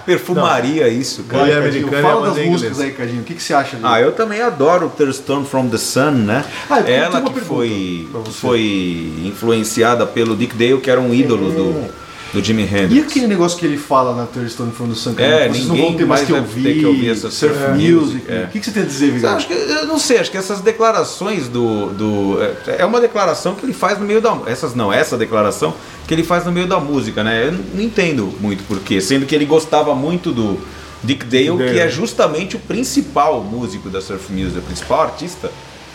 perfumaria 0.05 0.89
isso, 0.89 1.25
cara. 1.25 1.45
Ele 1.45 1.53
é 1.53 1.57
americano 1.59 2.03
Fala 2.03 2.21
banda 2.21 2.35
das 2.35 2.39
é 2.39 2.51
músicas 2.51 2.81
aí, 2.81 2.91
Cadinho. 2.93 3.21
O 3.21 3.25
que, 3.25 3.35
que 3.35 3.43
você 3.43 3.55
acha 3.55 3.77
dele? 3.77 3.89
Ah, 3.89 4.01
eu 4.01 4.13
também 4.13 4.41
adoro 4.41 4.93
Thurston 4.97 5.45
from 5.45 5.69
the 5.69 5.79
Sun, 5.79 6.11
né? 6.11 6.45
Ah, 6.69 6.81
Ela 6.81 7.23
que 7.23 7.41
foi, 7.41 8.09
foi 8.33 9.13
influenciada 9.25 10.07
pelo 10.07 10.37
Dick 10.37 10.57
Dale, 10.57 10.81
que 10.81 10.91
era 10.91 11.01
um 11.01 11.15
ídolo 11.15 11.51
do, 11.51 12.06
do 12.33 12.43
Jimi 12.43 12.63
E 12.63 12.67
Hendrix. 12.77 13.07
aquele 13.11 13.27
negócio 13.27 13.59
que 13.59 13.65
ele 13.65 13.79
fala 13.79 14.15
na 14.15 14.27
Thirstone 14.27 14.73
from 14.73 14.89
the 14.89 14.95
Sun? 14.95 15.15
É, 15.17 15.49
vocês 15.49 15.67
não 15.67 15.77
vão 15.77 15.95
ter 15.95 16.05
mais 16.05 16.21
mais 16.21 16.27
que 16.27 16.33
ouvir, 16.33 16.79
que 16.81 16.87
ouvir 16.87 17.11
essa 17.11 17.31
surf 17.31 17.55
surf 17.57 17.71
music. 17.81 18.25
é. 18.29 18.45
O 18.45 18.49
que, 18.49 18.59
que 18.61 18.65
você 18.67 18.73
tem 18.73 18.83
a 18.83 18.87
dizer, 18.87 19.11
Vigar? 19.13 19.37
Acho 19.37 19.47
que, 19.47 19.53
eu 19.55 19.87
não 19.87 19.99
sei, 19.99 20.19
acho 20.19 20.31
que 20.31 20.37
essas 20.37 20.61
declarações 20.61 21.49
do, 21.49 21.87
do. 21.91 22.39
é- 22.67 22.77
É 22.81 22.85
uma 22.85 23.01
declaração 23.01 23.55
que 23.55 23.65
ele 23.65 23.73
faz 23.73 23.99
no 23.99 24.05
meio 24.05 24.21
da. 24.21 24.37
Essas 24.47 24.75
não, 24.75 24.93
essa 24.93 25.17
declaração 25.17 25.73
que 26.07 26.13
ele 26.15 26.23
faz 26.25 26.45
no 26.45 26.53
meio 26.53 26.67
da 26.67 26.79
música, 26.81 27.23
né? 27.25 27.47
Eu 27.49 27.53
não 27.75 27.83
entendo 27.83 28.33
muito 28.41 28.65
porquê, 28.65 29.01
sendo 29.01 29.25
que 29.27 29.35
ele 29.35 29.45
gostava 29.45 29.95
muito 29.95 30.33
do 30.33 30.59
Dick 31.05 31.25
Dale, 31.27 31.57
Dale. 31.59 31.73
que 31.73 31.79
é 31.79 31.89
justamente 31.89 32.57
o 32.57 32.59
principal 32.59 33.43
músico 33.43 33.89
da 33.89 34.01
surf 34.01 34.33
music, 34.33 34.59
o 34.59 34.63
principal 34.63 35.03
artista 35.03 35.51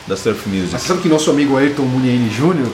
da 0.07 0.15
surf 0.17 0.47
music. 0.49 0.69
Mas 0.71 0.81
sabe 0.83 1.01
que 1.01 1.07
nosso 1.09 1.29
amigo 1.29 1.57
Ayrton 1.57 1.83
Muniene 1.83 2.29
Jr., 2.29 2.67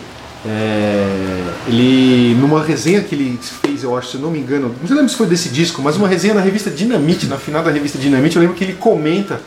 é, 0.48 1.44
ele, 1.68 2.36
numa 2.40 2.64
resenha 2.64 3.02
que 3.02 3.14
ele 3.16 3.40
fez, 3.42 3.84
eu 3.84 3.98
acho, 3.98 4.10
se 4.12 4.16
eu 4.16 4.22
não 4.22 4.32
me 4.32 4.40
engano, 4.40 4.74
não 4.80 4.88
sei 4.88 4.96
lembro 4.96 5.10
se 5.12 5.18
foi 5.18 5.28
desse 5.28 5.50
disco, 5.50 5.82
mas 5.82 5.96
uma 5.98 6.08
resenha 6.08 6.34
na 6.34 6.42
revista 6.42 6.70
Dinamite, 6.70 7.26
na 7.28 7.38
final 7.38 7.64
da 7.64 7.72
revista 7.72 7.98
Dinamite, 7.98 8.36
eu 8.36 8.42
lembro 8.42 8.56
que 8.56 8.64
ele 8.64 8.74
comenta 8.74 9.42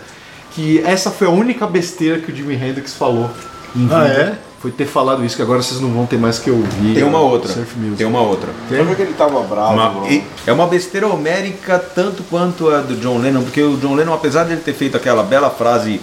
que 0.54 0.80
essa 0.84 1.10
foi 1.10 1.26
a 1.26 1.30
única 1.30 1.66
besteira 1.66 2.18
que 2.18 2.30
o 2.32 2.36
Jimi 2.36 2.54
Hendrix 2.54 2.94
falou 2.94 3.30
em 3.74 3.82
vida. 3.82 3.96
Ah, 3.98 4.06
é? 4.08 4.38
Foi 4.60 4.70
ter 4.70 4.84
falado 4.84 5.24
isso, 5.24 5.36
que 5.36 5.40
agora 5.42 5.62
vocês 5.62 5.80
não 5.80 5.88
vão 5.90 6.04
ter 6.04 6.18
mais 6.18 6.38
que 6.38 6.50
ouvir. 6.50 6.92
Tem 6.94 7.02
uma 7.02 7.18
outra. 7.20 7.50
Surf 7.50 7.78
music. 7.78 7.96
Tem 7.96 8.06
uma 8.06 8.20
outra. 8.20 8.50
Só 8.68 8.84
porque 8.84 9.00
ele 9.02 9.14
tava 9.14 9.40
bravo. 9.42 9.72
Uma- 9.72 10.08
e- 10.10 10.22
é 10.46 10.52
uma 10.52 10.66
besteira 10.66 11.06
homérica 11.06 11.78
tanto 11.78 12.22
quanto 12.24 12.68
a 12.68 12.80
do 12.82 12.94
John 12.96 13.18
Lennon, 13.18 13.42
porque 13.42 13.62
o 13.62 13.78
John 13.78 13.94
Lennon, 13.94 14.12
apesar 14.12 14.44
de 14.44 14.52
ele 14.52 14.60
ter 14.60 14.74
feito 14.74 14.98
aquela 14.98 15.22
bela 15.22 15.48
frase 15.48 15.98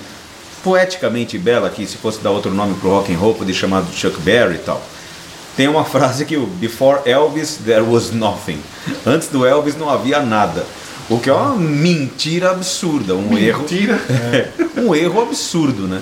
poeticamente 0.67 1.37
bela, 1.37 1.69
que 1.69 1.87
se 1.87 1.95
fosse 1.95 2.19
dar 2.19 2.31
outro 2.31 2.53
nome 2.53 2.73
pro 2.73 2.89
rock 2.89 3.13
and 3.13 3.17
roll, 3.17 3.33
poderia 3.33 3.57
chamar 3.57 3.83
de 3.83 3.95
Chuck 3.95 4.19
Berry 4.19 4.55
e 4.55 4.57
tal. 4.57 4.81
Tem 5.55 5.65
uma 5.65 5.85
frase 5.87 6.25
que 6.25 6.35
o 6.35 6.45
Before 6.45 6.99
Elvis 7.05 7.59
there 7.63 7.83
was 7.83 8.11
nothing. 8.11 8.59
Antes 9.05 9.29
do 9.29 9.45
Elvis 9.45 9.77
não 9.77 9.89
havia 9.89 10.19
nada. 10.19 10.65
O 11.09 11.19
que 11.19 11.29
é 11.29 11.33
uma 11.33 11.55
mentira 11.55 12.51
absurda, 12.51 13.15
um 13.15 13.37
erro. 13.37 13.61
Mentira. 13.61 13.97
É, 14.09 14.81
um 14.81 14.93
erro 14.93 15.21
absurdo, 15.21 15.87
né? 15.87 16.01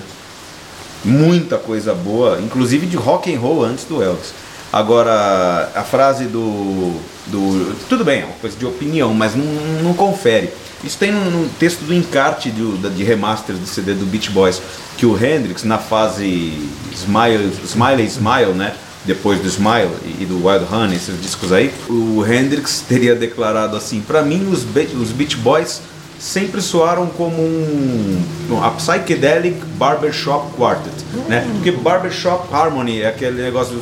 Muita 1.04 1.60
coisa 1.60 1.94
boa, 1.94 2.42
inclusive 2.42 2.88
de 2.88 2.98
rock 2.98 3.32
and 3.32 3.40
roll 3.40 3.64
antes 3.64 3.86
do 3.86 4.02
Elvis. 4.02 4.34
Agora, 4.74 5.70
a 5.76 5.84
frase 5.84 6.26
do. 6.26 7.00
do 7.28 7.76
tudo 7.88 8.04
bem, 8.04 8.22
é 8.22 8.26
uma 8.26 8.34
coisa 8.34 8.58
de 8.58 8.66
opinião, 8.66 9.14
mas 9.14 9.36
não, 9.36 9.46
não 9.84 9.94
confere. 9.94 10.52
Isso 10.86 10.98
tem 10.98 11.12
no, 11.12 11.30
no 11.32 11.50
texto 11.50 11.82
do 11.82 11.94
encarte 11.94 12.52
do- 12.52 12.78
da- 12.78 12.90
de 12.90 13.04
remaster 13.04 13.56
do 13.56 13.66
CD 13.66 13.94
do 13.94 14.06
Beach 14.06 14.30
Boys, 14.30 14.62
que 14.98 15.06
o 15.06 15.16
Hendrix, 15.16 15.64
na 15.64 15.78
fase 15.78 16.70
Smile, 16.94 17.52
Smiley 17.64 18.06
Smile, 18.06 18.54
né? 18.54 18.74
Depois 19.04 19.40
do 19.40 19.48
Smile 19.48 19.92
e 20.20 20.26
do 20.26 20.46
Wild 20.48 20.66
Honey, 20.72 20.96
esses 20.96 21.22
discos 21.22 21.52
aí, 21.52 21.72
o 21.90 22.24
Hendrix 22.26 22.84
teria 22.90 23.16
declarado 23.16 23.76
assim: 23.78 24.02
para 24.02 24.22
mim, 24.22 24.48
os, 24.52 24.64
Be- 24.64 24.90
os 25.00 25.10
Beach 25.10 25.36
Boys 25.38 25.82
sempre 26.20 26.62
soaram 26.62 27.08
como 27.08 27.36
um, 27.42 28.24
um- 28.52 28.64
a 28.64 28.72
psychedelic 28.72 29.60
barbershop 29.78 30.54
quartet, 30.56 30.94
né? 31.28 31.48
Porque 31.54 31.72
barbershop 31.72 32.48
harmony 32.54 33.02
é 33.02 33.08
aquele 33.10 33.42
negócio, 33.44 33.80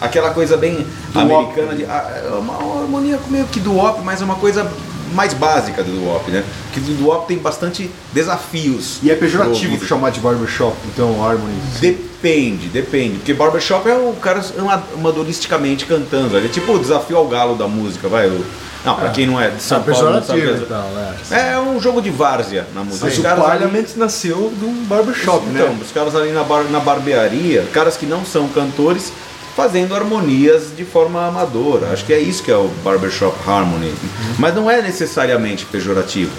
aquela 0.00 0.30
coisa 0.30 0.56
bem 0.56 0.84
americana 1.14 1.74
de 1.76 1.84
ah, 1.84 2.22
é 2.24 2.28
uma 2.36 2.54
harmonia 2.82 3.18
meio 3.28 3.44
que 3.46 3.60
do 3.60 3.76
op, 3.78 4.00
mas 4.02 4.20
é 4.20 4.24
uma 4.24 4.36
coisa 4.36 4.68
mais 5.14 5.32
básica 5.32 5.82
do 5.82 6.08
op, 6.10 6.30
né? 6.30 6.42
Que 6.72 6.80
do 6.80 7.08
op 7.08 7.26
tem 7.28 7.38
bastante 7.38 7.90
desafios. 8.12 8.98
E 9.02 9.10
é 9.10 9.14
pejorativo 9.14 9.84
chamar 9.86 10.10
de 10.10 10.20
barbershop, 10.20 10.76
então, 10.92 11.24
Harmony. 11.24 11.54
Depende, 11.80 12.68
depende. 12.68 13.16
Porque 13.16 13.32
barbershop 13.34 13.88
é 13.88 13.94
o 13.94 14.12
cara 14.20 14.42
ama- 14.58 14.82
amadoristicamente 14.94 15.86
cantando. 15.86 16.36
Ele 16.36 16.46
é 16.46 16.50
tipo 16.50 16.72
o 16.72 16.78
desafio 16.78 17.16
ao 17.16 17.26
galo 17.28 17.54
da 17.56 17.68
música, 17.68 18.08
vai. 18.08 18.28
o- 18.28 18.44
Não, 18.84 18.94
pra 18.96 19.08
quem 19.08 19.26
não 19.26 19.40
é 19.40 19.48
de 19.48 19.62
São 19.62 19.78
Ah, 19.78 19.80
Paulo, 19.80 20.10
não 20.10 20.22
sabe. 20.22 20.40
pejorativo, 20.42 20.66
então, 20.66 20.90
né? 20.90 21.14
É 21.52 21.58
um 21.58 21.80
jogo 21.80 22.02
de 22.02 22.10
várzea 22.10 22.66
na 22.74 22.84
música. 22.84 23.06
Mas 23.06 23.14
Os 23.14 23.18
o 23.20 23.22
caras 23.22 23.38
ali- 23.38 23.48
Parliament 23.48 23.86
nasceu 23.96 24.52
de 24.58 24.64
um 24.66 24.84
barbershop, 24.84 25.46
então, 25.50 25.68
né? 25.70 25.78
os 25.82 25.90
caras 25.90 26.14
ali 26.14 26.32
na, 26.32 26.42
bar- 26.42 26.64
na 26.70 26.80
barbearia, 26.80 27.64
caras 27.72 27.96
que 27.96 28.04
não 28.04 28.26
são 28.26 28.46
cantores, 28.48 29.10
fazendo 29.56 29.94
harmonias 29.94 30.76
de 30.76 30.84
forma 30.84 31.26
amadora. 31.26 31.92
Acho 31.92 32.04
que 32.04 32.12
é 32.12 32.18
isso 32.18 32.42
que 32.42 32.50
é 32.50 32.56
o 32.56 32.68
barbershop 32.82 33.36
harmony. 33.48 33.94
Mas 34.38 34.54
não 34.54 34.70
é 34.70 34.82
necessariamente 34.82 35.64
pejorativo. 35.66 36.32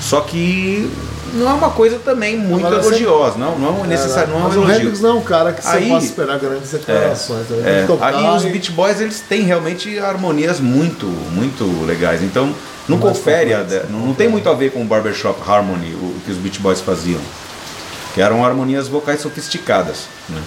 Só 0.00 0.22
que 0.22 0.90
não 1.34 1.48
é 1.48 1.52
uma 1.52 1.70
coisa 1.70 1.98
também 1.98 2.36
muito 2.36 2.66
Agora, 2.66 2.82
elogiosa, 2.82 3.38
não, 3.38 3.58
não 3.58 3.84
é 3.84 3.88
necessário, 3.88 4.32
não 4.32 4.40
é 4.40 4.44
um 4.44 4.48
o 4.48 4.52
elogio. 4.54 4.74
Hendrix 4.76 5.00
não 5.00 5.10
é 5.10 5.14
um 5.14 5.22
cara 5.22 5.52
que 5.52 5.62
você 5.62 5.76
Aí- 5.76 5.88
possa 5.88 6.06
esperar 6.06 6.38
grandes 6.38 6.70
declarações. 6.70 7.48
né? 7.50 7.82
É, 7.82 7.86
tocar 7.86 8.14
aí 8.14 8.36
os 8.36 8.44
Beach 8.44 8.72
Boys 8.72 9.00
eles 9.00 9.20
têm 9.20 9.42
realmente 9.42 9.98
harmonias 9.98 10.58
muito, 10.58 11.06
muito 11.06 11.64
legais. 11.86 12.22
Então 12.22 12.52
não 12.88 12.98
Mais 12.98 13.16
confere, 13.16 13.52
a, 13.54 13.64
não, 13.88 14.06
não 14.06 14.14
tem 14.14 14.28
muito 14.28 14.48
a 14.48 14.54
ver 14.54 14.72
com 14.72 14.82
o 14.82 14.84
barbershop 14.84 15.38
harmony, 15.48 15.94
o 15.94 16.14
que 16.24 16.32
os 16.32 16.38
Beach 16.38 16.58
Boys 16.58 16.80
faziam, 16.80 17.20
que 18.14 18.20
eram 18.20 18.44
harmonias 18.44 18.88
vocais 18.88 19.20
sofisticadas, 19.20 20.06
né? 20.28 20.40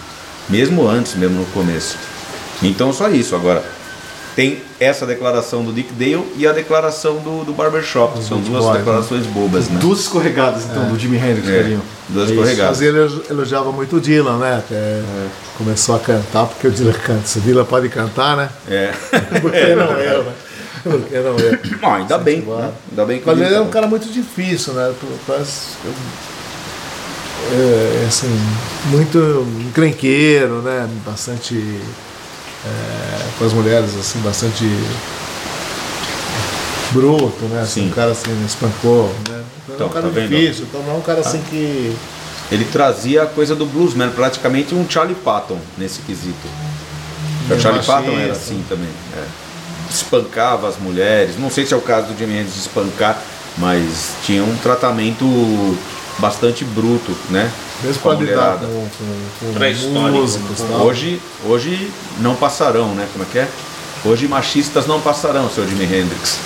Mesmo 0.49 0.87
antes, 0.87 1.15
mesmo 1.15 1.39
no 1.39 1.45
começo. 1.47 1.97
Então 2.61 2.93
só 2.93 3.09
isso. 3.09 3.35
Agora 3.35 3.63
tem 4.35 4.61
essa 4.79 5.05
declaração 5.05 5.63
do 5.63 5.71
Dick 5.71 5.93
Dale 5.93 6.25
e 6.35 6.47
a 6.47 6.51
declaração 6.51 7.17
do, 7.17 7.43
do 7.45 7.53
barbershop. 7.53 8.21
São 8.23 8.37
Beach 8.39 8.49
duas 8.49 8.65
Boys, 8.65 8.77
declarações 8.77 9.25
bobas, 9.27 9.69
né? 9.69 9.79
Duas 9.79 9.99
escorregadas, 9.99 10.65
então, 10.65 10.89
do 10.89 10.97
Jimi 10.97 11.17
Hendrix, 11.17 11.47
É, 11.47 11.57
carinho. 11.57 11.81
duas 12.09 12.29
É 12.29 12.33
escorregadas. 12.33 12.79
Mas 12.79 12.81
ele 12.81 12.97
elogiava 13.29 13.71
muito 13.71 13.97
o 13.97 14.01
Dylan, 14.01 14.37
né? 14.37 14.57
Até 14.57 15.01
começou 15.57 15.95
a 15.95 15.99
cantar, 15.99 16.47
porque 16.47 16.67
o 16.67 16.71
Dylan 16.71 16.93
canta. 16.93 17.27
Se 17.27 17.37
o 17.37 17.41
Dylan 17.41 17.65
pode 17.65 17.89
cantar, 17.89 18.35
né? 18.35 18.49
É. 18.67 18.91
Por 19.39 19.51
que 19.51 19.75
não 19.75 19.91
eu, 19.99 20.23
né? 20.23 20.33
Por 20.83 21.01
que 21.01 21.15
não 21.19 21.37
eu? 21.37 21.59
Bom, 21.79 21.93
ainda 21.93 22.17
bem, 22.17 22.41
né? 22.41 22.71
ainda 22.89 23.05
bem 23.05 23.19
que 23.19 23.27
Mas 23.27 23.39
ele 23.39 23.53
é 23.55 23.61
um 23.61 23.69
cara 23.69 23.87
muito 23.87 24.11
difícil, 24.11 24.73
né? 24.73 24.91
Parece. 25.27 25.77
É, 27.51 28.05
assim, 28.07 28.29
muito 28.87 29.45
encrenqueiro, 29.67 30.61
né? 30.61 30.87
Bastante. 31.05 31.55
é, 32.65 33.25
com 33.37 33.45
as 33.45 33.53
mulheres, 33.53 33.95
assim, 33.99 34.19
bastante. 34.19 34.65
bruto, 36.91 37.45
né? 37.45 37.61
Assim, 37.61 37.81
Sim. 37.81 37.87
um 37.87 37.91
cara 37.91 38.11
assim, 38.11 38.45
espancou, 38.45 39.13
né? 39.29 39.43
Então, 39.69 39.73
é 39.73 39.75
Então, 39.75 39.87
um 39.87 39.89
cara 39.89 40.09
tá 40.09 40.19
difícil, 40.21 40.65
então 40.69 40.81
não 40.83 40.93
é 40.93 40.97
um 40.97 41.01
cara 41.01 41.19
assim 41.21 41.41
que. 41.49 41.95
Ele 42.51 42.65
trazia 42.65 43.23
a 43.23 43.25
coisa 43.25 43.55
do 43.55 43.65
bluesman, 43.65 44.09
praticamente 44.11 44.75
um 44.75 44.87
Charlie 44.87 45.15
Patton 45.15 45.57
nesse 45.77 46.01
quesito. 46.01 46.47
O 47.45 47.59
Charlie 47.59 47.79
machista. 47.79 47.93
Patton 47.93 48.19
era 48.19 48.31
assim 48.33 48.63
também. 48.69 48.89
é. 49.17 49.23
Espancava 49.89 50.67
as 50.67 50.77
mulheres. 50.77 51.37
Não 51.37 51.49
sei 51.49 51.65
se 51.65 51.73
é 51.73 51.77
o 51.77 51.81
caso 51.81 52.07
do 52.07 52.17
Jimi 52.17 52.33
Hendrix 52.33 52.53
de 52.53 52.59
espancar, 52.61 53.21
mas 53.57 54.13
tinha 54.25 54.43
um 54.43 54.55
tratamento 54.57 55.25
bastante 56.19 56.63
bruto, 56.63 57.11
né? 57.29 57.51
Mesmo 57.83 58.01
com 58.01 58.09
a 58.11 58.15
lidar 58.15 58.57
com, 58.59 58.65
com, 58.67 59.53
com 59.53 59.99
músicos 60.11 60.61
com- 60.61 60.67
tal. 60.67 60.81
Hoje, 60.85 61.21
hoje 61.45 61.91
não 62.19 62.35
passarão, 62.35 62.93
né? 62.95 63.07
Como 63.11 63.23
é 63.23 63.27
que 63.31 63.39
é? 63.39 63.47
Hoje 64.05 64.27
machistas 64.27 64.85
não 64.85 64.99
passarão, 64.99 65.49
seu 65.49 65.65
Jimi 65.67 65.85
Hendrix. 65.85 66.39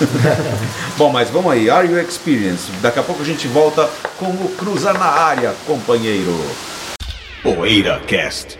Bom, 0.96 1.12
mas 1.12 1.30
vamos 1.30 1.52
aí, 1.52 1.70
Are 1.70 1.88
You 1.88 2.00
Experience? 2.00 2.72
Daqui 2.82 3.00
a 3.00 3.04
pouco 3.04 3.24
a 3.24 3.26
gente 3.26 3.48
volta 3.48 3.90
com 4.18 4.28
o 4.28 4.54
Cruza 4.58 4.94
na 4.94 5.06
área, 5.06 5.54
companheiro. 5.66 6.36
Poeira 7.42 8.00
Cast. 8.06 8.60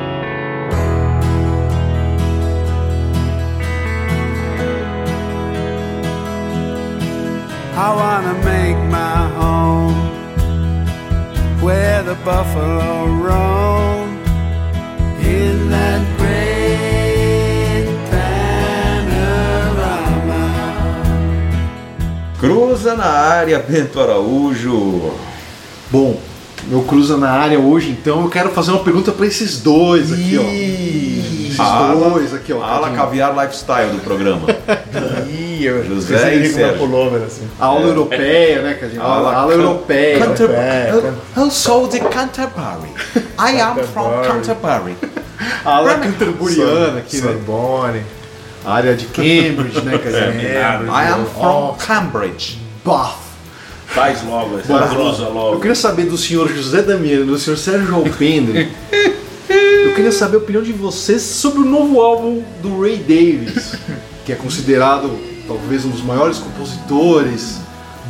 I 7.73 7.93
wanna 7.95 8.33
make 8.43 8.77
my 8.91 9.27
home 9.39 9.95
where 11.61 12.03
the 12.03 12.15
buffalo 12.25 13.05
roam 13.07 14.09
in 15.23 15.69
that 15.69 16.01
great 16.17 17.87
panorama. 19.11 20.43
Cruza 22.39 22.95
na 22.95 23.05
área, 23.05 23.59
Bento 23.59 23.99
Araújo. 23.99 25.13
Bom, 25.89 26.19
meu 26.67 26.81
cruza 26.83 27.17
na 27.17 27.29
área 27.31 27.59
hoje, 27.59 27.89
então 27.91 28.21
eu 28.23 28.29
quero 28.29 28.49
fazer 28.49 28.71
uma 28.71 28.83
pergunta 28.83 29.11
para 29.11 29.25
esses 29.25 29.59
dois 29.61 30.11
aqui, 30.11 30.37
ó. 30.37 30.43
Esses 31.51 31.59
Ala- 31.59 32.09
dois 32.09 32.33
aqui, 32.33 32.53
ó. 32.53 32.61
Ala. 32.63 32.91
Caviar 32.91 33.33
Lifestyle 33.35 33.89
do 33.91 33.99
programa. 34.01 34.47
José 35.69 36.35
e 36.35 36.49
Sérgio. 36.49 36.77
pullover, 36.79 37.21
assim. 37.23 37.47
A 37.59 37.65
aula 37.65 37.87
europeia, 37.87 38.61
né, 38.61 38.73
Cadinho? 38.75 39.01
A 39.01 39.05
aula, 39.05 39.29
Ala- 39.29 39.37
aula 39.41 39.53
europeia. 39.53 40.23
É, 40.55 40.89
eu, 40.91 41.13
eu 41.43 41.51
sou 41.51 41.87
de 41.87 41.99
Canterbury. 41.99 42.89
I 43.39 43.59
am 43.61 43.75
from 43.93 44.21
Canterbury. 44.23 44.95
A 45.65 45.77
aula 45.77 45.95
canterburiana 45.95 46.99
aqui, 46.99 47.17
né? 47.17 47.23
Sorbonne. 47.23 48.03
A 48.63 48.73
área 48.75 48.93
de 48.95 49.05
Cambridge, 49.07 49.81
né, 49.81 49.97
Cadinho? 49.97 50.91
I 50.93 51.07
am 51.11 51.25
from 51.25 51.75
Cambridge. 51.79 52.59
Bath. 52.85 53.15
Faz 53.87 54.23
logo, 54.23 54.59
essa 54.59 54.67
Bora. 54.67 55.29
logo. 55.29 55.55
Eu 55.55 55.59
queria 55.59 55.75
saber 55.75 56.05
do 56.05 56.17
senhor 56.17 56.47
José 56.47 56.81
Damiano, 56.83 57.25
do 57.25 57.37
senhor 57.39 57.57
Sérgio 57.57 57.93
Alpendre. 57.95 58.69
eu 59.49 59.93
queria 59.95 60.11
saber 60.11 60.35
a 60.35 60.39
opinião 60.39 60.63
de 60.63 60.71
vocês 60.71 61.21
sobre 61.21 61.59
o 61.61 61.65
novo 61.65 61.99
álbum 61.99 62.41
do 62.61 62.79
Ray 62.81 62.97
Davis, 62.97 63.73
que 64.25 64.31
é 64.31 64.35
considerado 64.35 65.11
talvez 65.57 65.85
um 65.85 65.89
dos 65.89 66.01
maiores 66.03 66.37
compositores 66.37 67.57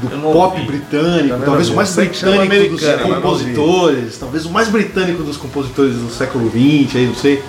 do 0.02 0.10
pop 0.34 0.56
ouvi. 0.60 0.66
britânico, 0.66 1.30
Também 1.30 1.46
talvez 1.46 1.70
o 1.70 1.76
mais 1.76 1.96
vi. 1.96 2.08
Britânico 2.08 2.70
dos 2.76 2.82
vi. 2.82 3.14
compositores, 3.14 4.18
talvez 4.18 4.46
o 4.46 4.50
mais 4.50 4.68
britânico 4.70 5.24
dos 5.24 5.38
compositores 5.38 5.96
do 5.96 6.10
século 6.10 6.50
XX, 6.50 6.96
aí 6.96 7.06
não 7.08 7.16
sei. 7.16 7.44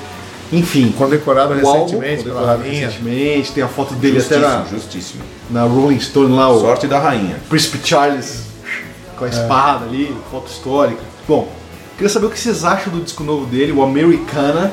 Enfim, 0.53 0.93
Condecorado 0.99 1.55
o 1.55 1.67
álbum, 1.67 1.85
recentemente 1.85 2.25
pela 2.25 2.57
rainha. 2.57 2.87
recentemente, 2.89 3.53
tem 3.53 3.63
a 3.65 3.69
foto 3.69 3.95
dele 3.95 4.19
até 4.21 4.37
na, 4.39 4.59
Justíssimo, 4.59 4.81
justíssimo. 4.81 5.23
na 5.51 5.63
Rolling 5.63 5.99
Stone 6.01 6.35
lá, 6.35 6.51
o 6.51 6.61
Sorte 6.61 6.87
da 6.87 6.99
rainha. 6.99 7.37
Príncipe 7.49 7.79
Charles 7.83 8.43
com 9.17 9.25
a 9.25 9.29
espada 9.29 9.87
ali, 9.87 10.15
foto 10.31 10.51
histórica. 10.51 11.01
Bom, 11.27 11.49
queria 11.97 12.11
saber 12.11 12.27
o 12.27 12.31
que 12.31 12.39
vocês 12.39 12.65
acham 12.67 12.93
do 12.93 13.01
disco 13.01 13.25
novo 13.25 13.47
dele, 13.47 13.73
o 13.73 13.83
Americana, 13.83 14.71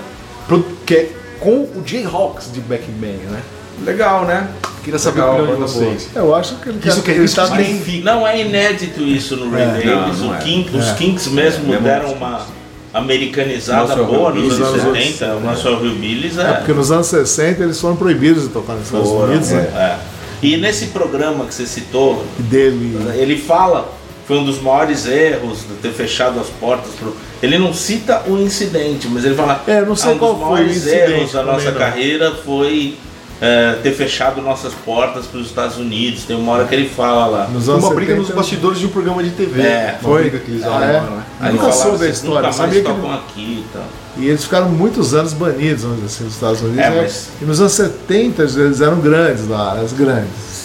que 0.85 0.95
é 0.95 1.11
com 1.39 1.61
o 1.61 1.81
Jayhawks 1.85 2.51
de 2.51 2.59
Back 2.59 2.83
Bang, 2.99 3.19
né? 3.29 3.41
Legal, 3.85 4.25
né? 4.25 4.47
Queria 4.83 4.99
saber 4.99 5.19
Legal, 5.21 5.31
a 5.35 5.41
opinião 5.43 5.55
de 5.65 5.71
vocês. 5.73 6.09
Eu 6.15 6.33
acho 6.35 6.55
que 6.55 6.69
ele, 6.69 6.79
Isso 6.83 7.01
que 7.01 7.11
ele 7.11 7.23
isso 7.25 7.35
tá 7.35 7.47
que 7.49 7.57
bem. 7.57 8.01
Não 8.03 8.27
é 8.27 8.41
inédito 8.41 9.01
isso 9.01 9.35
no 9.35 9.51
Ray 9.51 9.63
É, 9.63 9.65
Davis. 9.67 10.19
não, 10.19 10.27
não 10.27 10.29
O 10.31 10.35
é. 10.35 10.79
Os 10.79 10.91
Kinks 10.91 11.27
mesmo 11.27 11.73
É, 11.73 11.77
deram 11.79 12.13
uma 12.13 12.45
americanizada 12.93 13.95
Nosso 13.95 14.03
boa 14.05 14.31
nos 14.31 14.53
anos 14.59 14.83
anos 14.85 14.97
70. 14.97 15.35
O 15.35 15.39
nosso 15.41 15.67
Hillbillies 15.69 16.37
É, 16.37 16.41
é. 16.41 16.53
porque 16.53 16.73
nos 16.73 16.91
anos 16.91 17.07
60 17.07 17.63
eles 17.63 17.79
foram 17.79 17.95
proibidos 17.95 18.43
de 18.43 18.49
tocar 18.49 18.73
nos 18.73 18.85
Estados 18.85 19.07
foram, 19.09 19.25
Unidos, 19.31 19.49
né? 19.51 19.61
é. 19.75 19.97
E 20.41 20.57
nesse 20.57 20.87
programa 20.87 21.45
que 21.45 21.53
você 21.53 21.65
citou, 21.65 22.25
dele. 22.37 22.97
ele 23.15 23.37
fala 23.37 23.93
foi 24.25 24.37
um 24.37 24.45
dos 24.45 24.61
maiores 24.61 25.05
erros 25.07 25.59
de 25.67 25.73
ter 25.81 25.91
fechado 25.91 26.39
as 26.39 26.47
portas 26.47 26.91
pro... 26.99 27.15
ele 27.41 27.57
não 27.57 27.73
cita 27.73 28.21
o 28.27 28.37
incidente 28.37 29.07
mas 29.07 29.25
ele 29.25 29.33
fala 29.35 29.61
É, 29.67 29.81
não 29.81 29.95
sei 29.95 30.11
"Ah, 30.11 30.13
um 30.15 30.17
qual 30.19 30.33
dos 30.35 30.41
foi 30.41 30.49
o 30.49 30.53
maiores 30.53 30.77
incidente 30.77 31.11
erros 31.11 31.31
da 31.33 31.43
nossa 31.43 31.71
não." 31.71 31.77
carreira 31.79 32.31
foi 32.45 32.95
é, 33.41 33.73
ter 33.81 33.91
fechado 33.93 34.41
nossas 34.41 34.73
portas 34.73 35.25
para 35.25 35.39
os 35.39 35.47
Estados 35.47 35.77
Unidos 35.77 36.23
tem 36.25 36.35
uma 36.35 36.51
hora 36.51 36.65
que 36.65 36.75
ele 36.75 36.89
fala 36.89 37.25
lá 37.27 37.47
Nos 37.47 37.69
anos 37.69 37.83
uma 37.85 37.93
briga 37.95 38.11
70, 38.13 38.27
nos 38.27 38.35
bastidores 38.35 38.79
de 38.79 38.85
um 38.85 38.89
programa 38.89 39.23
de 39.23 39.29
TV. 39.31 39.61
É, 39.61 39.97
uma 40.01 40.09
foi. 40.09 40.21
briga 40.23 40.39
que 40.39 40.51
eles 40.51 40.63
Ah, 40.65 40.83
é? 40.83 40.93
né? 41.01 41.23
Aí 41.39 41.51
nunca 41.53 41.63
falava, 41.71 41.81
soube 41.81 41.95
a 41.95 41.97
"Vocês 41.99 42.15
história, 42.17 42.35
nunca 42.35 42.41
mais 42.43 42.55
sabia 42.55 42.81
que 42.81 42.89
ele- 42.89 43.13
aqui 43.13 43.41
e 43.41 43.65
tal 43.71 43.83
E 44.17 44.27
eles 44.27 44.43
ficaram 44.43 44.67
muitos 44.69 45.13
anos 45.13 45.31
banidos, 45.33 45.83
vamos 45.83 45.97
dizer 46.01 46.07
assim, 46.13 46.23
nos 46.25 46.33
Estados 46.33 46.61
Unidos. 46.61 46.79
É, 46.79 46.89
né? 46.89 47.01
mas- 47.01 47.29
E 47.41 47.45
nos 47.45 47.59
anos 47.61 47.71
70 47.73 48.41
eles 48.43 48.81
eram 48.81 48.99
grandes 48.99 49.47
lá, 49.47 49.79
as 49.81 49.93
grandes. 49.93 50.58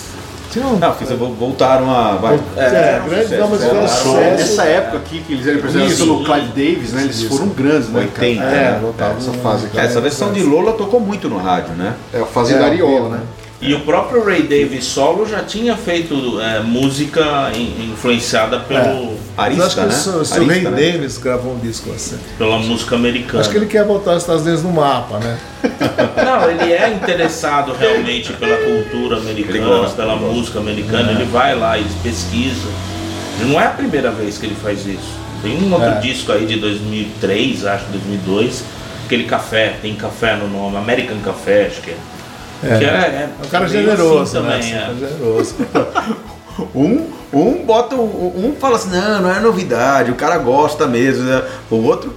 Tinham. 0.55 0.77
Não, 0.79 0.93
porque 0.93 1.05
voltaram 1.14 1.90
a. 1.90 2.12
Vai, 2.17 2.40
É, 2.57 3.01
grandes, 3.07 3.31
não, 3.33 3.49
mas 3.49 3.61
fizeram 3.61 3.83
fizeram 3.83 3.88
sucesso. 3.88 4.03
sucesso. 4.09 4.31
Nessa 4.37 4.64
época 4.64 4.97
aqui 4.99 5.21
que 5.27 5.33
eles 5.35 5.47
eram 5.47 5.57
representados 5.57 5.97
pelo 5.99 6.25
Clive 6.25 6.47
Davis, 6.49 6.93
né? 6.93 7.03
Eles 7.03 7.23
foram 7.25 7.49
grandes, 7.49 7.88
né? 7.88 8.01
80, 8.01 8.43
cara? 8.43 8.53
né? 8.55 8.79
voltava 8.81 9.19
essa 9.19 9.31
um- 9.31 9.35
fase 9.35 9.67
aqui. 9.67 9.79
Essa 9.79 10.01
versão 10.01 10.33
de 10.33 10.43
Lola 10.43 10.73
tocou 10.75 11.01
muito 11.01 11.29
no 11.29 11.38
rádio, 11.38 11.75
né? 11.75 11.95
É 12.12 12.21
a 12.21 12.25
fase 12.27 12.55
É, 12.55 12.59
da 12.59 12.67
Ariola, 12.67 12.93
vivo, 12.95 13.09
né? 13.11 13.21
E 13.66 13.72
o 13.72 13.81
próprio 13.81 14.22
Ray 14.22 14.42
Davis 14.42 14.85
solo 14.85 15.27
já 15.27 15.40
tinha 15.42 15.74
feito 15.74 16.38
é, 16.38 16.61
música 16.61 17.50
in- 17.55 17.92
influenciada 17.92 18.61
pelo, 18.61 19.14
acho 19.38 19.62
Arista, 19.62 19.68
que 19.83 19.87
né? 19.88 20.18
o 20.20 20.24
seu, 20.24 20.46
Ray 20.46 20.61
né? 20.61 20.70
Davis 20.70 21.16
gravou 21.16 21.55
um 21.55 21.59
disco 21.59 21.90
assim. 21.90 22.18
pela 22.37 22.59
música 22.59 22.94
americana. 22.94 23.40
Acho 23.40 23.48
que 23.50 23.57
ele 23.57 23.64
quer 23.66 23.85
botar 23.87 24.16
os 24.16 24.22
Estados 24.22 24.42
Unidos 24.42 24.62
no 24.62 24.70
mapa, 24.70 25.18
né? 25.18 25.38
Não, 26.24 26.50
ele 26.50 26.72
é 26.74 26.90
interessado 26.92 27.72
realmente 27.72 28.35
pela 28.35 28.57
cultura 28.59 29.16
americana, 29.16 29.64
gosta, 29.66 29.96
pela 29.96 30.16
música 30.16 30.59
americana, 30.59 31.12
ele 31.12 31.24
vai 31.24 31.55
lá 31.59 31.79
e 31.79 31.85
pesquisa. 32.03 32.68
Não 33.40 33.59
é 33.59 33.64
a 33.66 33.70
primeira 33.70 34.11
vez 34.11 34.37
que 34.37 34.44
ele 34.44 34.57
faz 34.62 34.87
isso. 34.87 35.24
Tem 35.42 35.57
um 35.62 35.72
outro 35.72 35.88
É. 35.88 36.00
disco 36.00 36.33
aí 36.33 36.44
de 36.44 36.57
2003, 36.57 37.64
acho, 37.64 37.87
2002, 37.87 38.62
aquele 39.07 39.24
café, 39.24 39.74
tem 39.81 39.94
café 39.94 40.37
no 40.37 40.48
nome, 40.48 40.77
American 40.77 41.16
Café, 41.24 41.66
acho 41.70 41.81
que 41.81 41.90
é. 41.92 41.96
É. 42.64 42.79
Que 42.79 42.85
é, 42.85 42.88
É 42.88 43.29
um 43.44 43.48
cara 43.48 43.68
generoso, 43.68 44.38
assim 44.38 44.46
né? 44.46 44.55
também, 44.55 44.72
Um 44.72 44.77
é. 44.77 44.81
cara 44.81 44.94
generoso. 44.94 45.55
Um, 46.72 47.11
um 47.33 47.64
bota. 47.66 47.96
Um, 47.96 48.50
um 48.50 48.57
fala 48.61 48.77
assim, 48.77 48.88
não, 48.88 49.22
não 49.22 49.31
é 49.35 49.40
novidade, 49.40 50.12
o 50.12 50.14
cara 50.14 50.38
gosta 50.38 50.87
mesmo. 50.87 51.24
né? 51.24 51.42
O 51.68 51.83
outro 51.83 52.14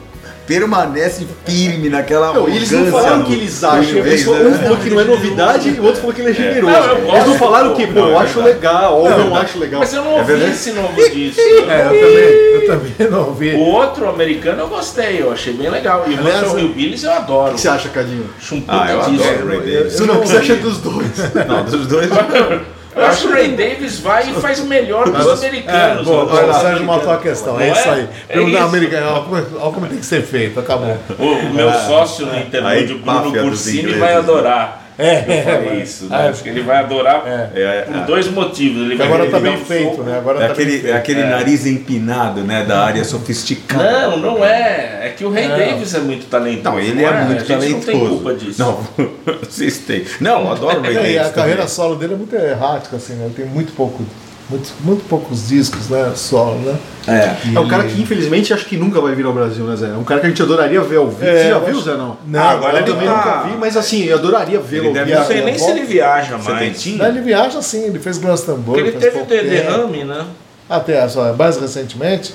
permanece 0.47 1.27
firme 1.45 1.89
naquela. 1.89 2.33
Não, 2.33 2.47
eles 2.47 2.71
não 2.71 2.85
falaram 2.87 3.21
o 3.21 3.25
que 3.25 3.33
eles 3.33 3.63
acham. 3.63 3.97
Eles 3.97 4.25
né? 4.25 4.33
Um 4.33 4.53
falou 4.53 4.77
que 4.77 4.89
não 4.89 5.01
é 5.01 5.03
novidade 5.03 5.69
e 5.69 5.79
o 5.79 5.83
outro 5.83 5.99
falou 5.99 6.15
que 6.15 6.21
ele 6.21 6.31
é 6.31 6.33
generoso. 6.33 6.73
Não, 6.73 6.97
eu 6.97 7.15
eles 7.15 7.27
não 7.27 7.35
falaram 7.35 7.73
o 7.73 7.75
que, 7.75 7.85
pô, 7.85 7.93
não, 7.93 8.07
eu 8.07 8.19
é 8.19 8.23
acho 8.23 8.41
legal, 8.41 8.97
ou 8.97 9.09
não 9.09 9.35
acho 9.35 9.59
legal. 9.59 9.81
Mas 9.81 9.93
eu 9.93 10.03
não 10.03 10.13
ouvi 10.13 10.25
verdade? 10.25 10.51
esse 10.53 10.71
novo 10.71 11.09
disco. 11.09 11.41
É, 11.67 11.81
eu 11.81 11.89
também, 11.99 12.23
eu 12.53 12.67
também 12.67 13.11
não 13.11 13.27
ouvi. 13.27 13.53
O 13.55 13.59
outro 13.59 14.07
americano 14.07 14.61
eu 14.61 14.67
gostei, 14.69 15.21
eu 15.21 15.31
achei 15.31 15.53
bem 15.53 15.69
legal. 15.69 16.05
E 16.07 16.13
o 16.13 16.17
Russell 16.17 16.59
Hillbillies 16.59 17.03
eu 17.03 17.11
adoro. 17.11 17.51
O 17.51 17.55
que 17.55 17.61
você 17.61 17.67
acha, 17.67 17.89
Cadinho? 17.89 18.29
Ah, 18.67 18.91
eu 18.91 19.01
adoro 19.01 19.45
o 19.45 19.47
Ray 19.47 19.59
Davis. 19.59 19.99
Não, 19.99 20.15
o 20.15 20.21
que 20.21 20.27
você 20.29 20.37
acha 20.37 20.55
dos 20.55 20.77
dois? 20.77 21.33
Não, 21.45 21.65
dos 21.65 21.87
dois. 21.87 22.09
Eu 22.97 23.05
acho 23.05 23.21
que 23.21 23.27
o 23.27 23.31
Ray 23.31 23.49
Davis 23.49 23.99
vai 23.99 24.29
e 24.29 24.33
faz 24.33 24.59
melhor 24.61 25.03
que 25.05 25.09
os 25.21 25.43
É, 25.43 25.47
americanos. 25.47 26.05
bom, 26.05 26.23
o 26.23 26.29
Sérgio 26.29 26.51
americanos. 26.51 26.81
matou 26.85 27.11
a 27.11 27.17
questão, 27.17 27.53
Não 27.53 27.61
é 27.61 27.71
isso 27.71 27.89
aí. 27.89 28.07
É 28.29 28.33
Perguntar 28.33 28.57
isso. 28.57 28.67
americano, 28.67 29.07
olha 29.11 29.21
como, 29.23 29.35
olha 29.35 29.73
como 29.73 29.87
tem 29.87 29.97
que 29.99 30.05
ser 30.05 30.21
feito, 30.23 30.59
acabou. 30.59 30.97
O, 31.19 31.23
o 31.23 31.53
meu 31.53 31.71
sócio 31.73 32.25
no 32.25 32.37
interlúdio, 32.37 32.95
Aí, 32.95 33.01
Bruno 33.19 33.31
dos 33.31 33.41
Cursini, 33.41 33.93
vai 33.93 34.09
né? 34.13 34.17
adorar. 34.17 34.86
É, 34.99 35.19
Eu 35.19 35.43
falei 35.63 35.81
isso, 35.83 36.05
né? 36.05 36.29
Acho 36.29 36.41
que 36.43 36.49
ele 36.49 36.61
vai 36.61 36.77
adorar 36.77 37.23
É, 37.27 37.81
por 37.83 37.95
é, 37.97 38.05
dois 38.05 38.27
motivos. 38.31 38.81
Ele 38.81 38.95
vai 38.95 39.05
Agora 39.07 39.25
tá 39.25 39.31
dar 39.31 39.39
bem 39.39 39.53
um 39.55 39.63
feito, 39.65 40.01
né? 40.03 40.17
Agora 40.17 40.43
é 40.43 40.47
tá 40.47 40.53
aquele, 40.53 40.71
feito. 40.71 40.87
é 40.87 40.93
aquele 40.93 41.23
nariz 41.23 41.65
empinado, 41.67 42.41
né? 42.41 42.63
Da 42.65 42.79
área 42.83 43.03
sofisticada. 43.03 44.07
Não, 44.07 44.17
não 44.17 44.43
é. 44.45 45.01
É 45.07 45.13
que 45.15 45.23
o 45.23 45.31
Ray 45.31 45.47
Davis 45.47 45.93
é 45.93 45.99
muito 45.99 46.25
talentoso. 46.27 46.63
Não, 46.75 46.79
ele 46.79 47.03
é, 47.03 47.11
muito 47.23 47.35
a 47.37 47.39
gente 47.39 47.47
talentoso. 47.47 47.73
não 47.75 47.81
tem 47.99 48.07
culpa 48.09 48.33
disso. 48.33 48.59
Não, 48.61 48.79
vocês 49.47 49.77
têm. 49.79 50.03
Não, 50.19 50.41
eu 50.41 50.51
adoro 50.51 50.79
o 50.79 50.81
Ray 50.83 50.95
É, 50.97 51.01
Davis. 51.01 51.17
a 51.27 51.29
carreira 51.29 51.67
solo 51.67 51.95
dele 51.95 52.13
é 52.13 52.17
muito 52.17 52.35
errática, 52.35 52.95
assim, 52.97 53.13
né? 53.13 53.25
Ele 53.25 53.33
tem 53.35 53.45
muito 53.45 53.73
pouco, 53.73 54.03
muito, 54.49 54.71
muito 54.81 55.03
poucos 55.09 55.47
discos, 55.49 55.89
né? 55.89 56.11
Solo, 56.15 56.59
né? 56.59 56.77
É. 57.07 57.35
É 57.55 57.59
um 57.59 57.67
cara 57.67 57.83
que 57.85 58.01
infelizmente 58.01 58.53
acho 58.53 58.65
que 58.65 58.75
nunca 58.77 58.99
vai 59.01 59.13
vir 59.15 59.25
ao 59.25 59.33
Brasil, 59.33 59.65
né, 59.65 59.75
Zé? 59.75 59.87
É 59.89 59.93
um 59.93 60.03
cara 60.03 60.19
que 60.19 60.25
a 60.27 60.29
gente 60.29 60.41
adoraria 60.41 60.81
ver 60.81 60.97
ao 60.97 61.07
vivo. 61.09 61.23
É, 61.25 61.43
Você 61.43 61.49
já 61.49 61.59
viu, 61.59 61.81
Zé, 61.81 61.91
não? 61.95 62.17
Não, 62.27 62.39
Ah, 62.39 62.51
agora 62.51 62.73
Eu 62.73 62.77
ele 62.83 62.91
também 62.91 63.07
tá- 63.07 63.15
nunca 63.15 63.49
vi, 63.49 63.57
mas 63.57 63.77
assim, 63.77 64.03
eu 64.05 64.17
adoraria 64.17 64.59
vê-lo. 64.59 64.93
Não 64.93 65.25
sei 65.25 65.43
nem 65.43 65.57
se 65.57 65.69
ele 65.69 65.83
viaja 65.85 66.37
mais. 66.37 66.85
Não, 66.97 67.07
ele 67.07 67.21
viaja 67.21 67.61
sim, 67.61 67.85
ele 67.85 67.99
fez 67.99 68.17
Glastonbury. 68.17 68.83
Porque 68.91 69.05
ele 69.05 69.11
teve 69.25 69.47
derrame, 69.49 70.03
né? 70.03 70.25
Até, 70.69 71.07
só, 71.07 71.31
mais 71.33 71.57
recentemente. 71.57 72.33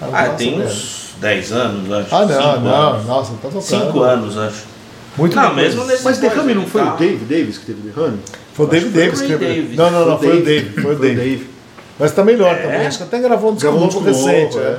Ah, 0.00 0.06
nossa, 0.06 0.34
tem 0.34 0.60
uns 0.62 1.14
10 1.20 1.52
anos, 1.52 1.90
acho. 1.92 2.14
Ah, 2.14 2.20
não, 2.26 2.28
Cinco 2.28 2.60
não, 2.60 2.74
anos. 2.92 3.06
nossa, 3.06 3.32
tá 3.32 3.48
tocando. 3.48 3.62
5 3.62 4.00
anos, 4.00 4.38
acho. 4.38 4.62
Muito 5.16 5.34
Não, 5.36 5.42
depois. 5.50 5.62
mesmo 5.74 5.84
nesse 5.84 6.04
Mas 6.04 6.18
derrame 6.18 6.54
não 6.54 6.66
foi 6.66 6.82
tá- 6.82 6.94
o 6.94 6.96
Dave 6.98 7.24
Davis 7.24 7.58
que 7.58 7.66
teve 7.66 7.80
derrame? 7.88 8.18
Foi 8.54 8.66
o 8.66 8.68
David 8.68 9.00
Acho 9.02 9.22
que 9.24 9.36
Davis 9.36 9.68
que. 9.70 9.76
Não, 9.76 9.90
não, 9.90 10.06
não, 10.06 10.18
foi 10.18 10.40
o 10.40 10.44
Dave. 10.44 10.80
Foi 10.80 10.94
o 10.94 10.98
Dave. 10.98 11.14
Dave. 11.16 11.50
Mas 11.98 12.12
tá 12.12 12.24
melhor 12.24 12.54
É? 12.54 12.58
também. 12.62 12.86
Acho 12.86 12.98
que 12.98 13.04
até 13.04 13.18
gravou 13.20 13.50
um 13.50 13.54
disco 13.54 13.70
Gravou 13.70 13.86
novo 13.86 14.00
recente. 14.00 14.56
novo, 14.56 14.66
é. 14.66 14.70
é. 14.70 14.78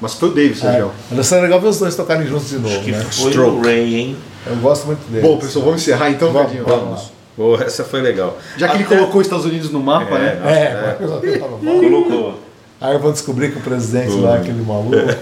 Mas 0.00 0.14
foi 0.14 0.28
o 0.28 0.32
Davis, 0.32 0.58
É. 0.62 0.70
Sergio. 0.72 0.90
Mas 1.10 1.26
seria 1.26 1.44
legal 1.44 1.60
ver 1.60 1.68
os 1.68 1.78
dois 1.78 1.96
tocarem 1.96 2.26
juntos 2.26 2.48
de 2.50 2.58
novo, 2.58 2.80
Que 2.82 2.92
né? 2.92 2.98
foi 3.10 3.30
Stroke. 3.30 3.56
o 3.56 3.62
Ray, 3.62 3.94
hein? 3.94 4.16
Eu 4.46 4.56
gosto 4.56 4.86
muito 4.86 5.00
dele. 5.10 5.26
Bom, 5.26 5.38
pessoal, 5.38 5.64
vamos 5.64 5.80
encerrar 5.82 6.10
então, 6.10 6.32
Vamos, 6.32 6.48
Cadinho. 6.52 6.64
vamos. 6.66 7.12
Pô, 7.36 7.54
essa 7.56 7.82
foi 7.84 8.00
legal. 8.00 8.36
Já 8.56 8.68
que 8.68 8.76
ele 8.76 8.84
Até- 8.84 8.96
colocou 8.96 9.20
os 9.20 9.26
Estados 9.26 9.44
Unidos 9.46 9.70
no 9.70 9.80
mapa, 9.80 10.18
né? 10.18 10.38
É, 10.44 10.96
eu 11.00 11.08
já 11.08 11.38
tava 11.38 11.58
mal. 11.58 11.74
Colocou. 11.80 12.40
Aí 12.80 12.92
eu 12.94 12.98
vou 13.00 13.12
descobrir 13.12 13.50
que 13.52 13.58
o 13.58 13.60
presidente 13.62 14.12
lá 14.16 14.36
é 14.36 14.40
aquele 14.40 14.62
maluco, 14.62 14.94
né? 14.96 15.16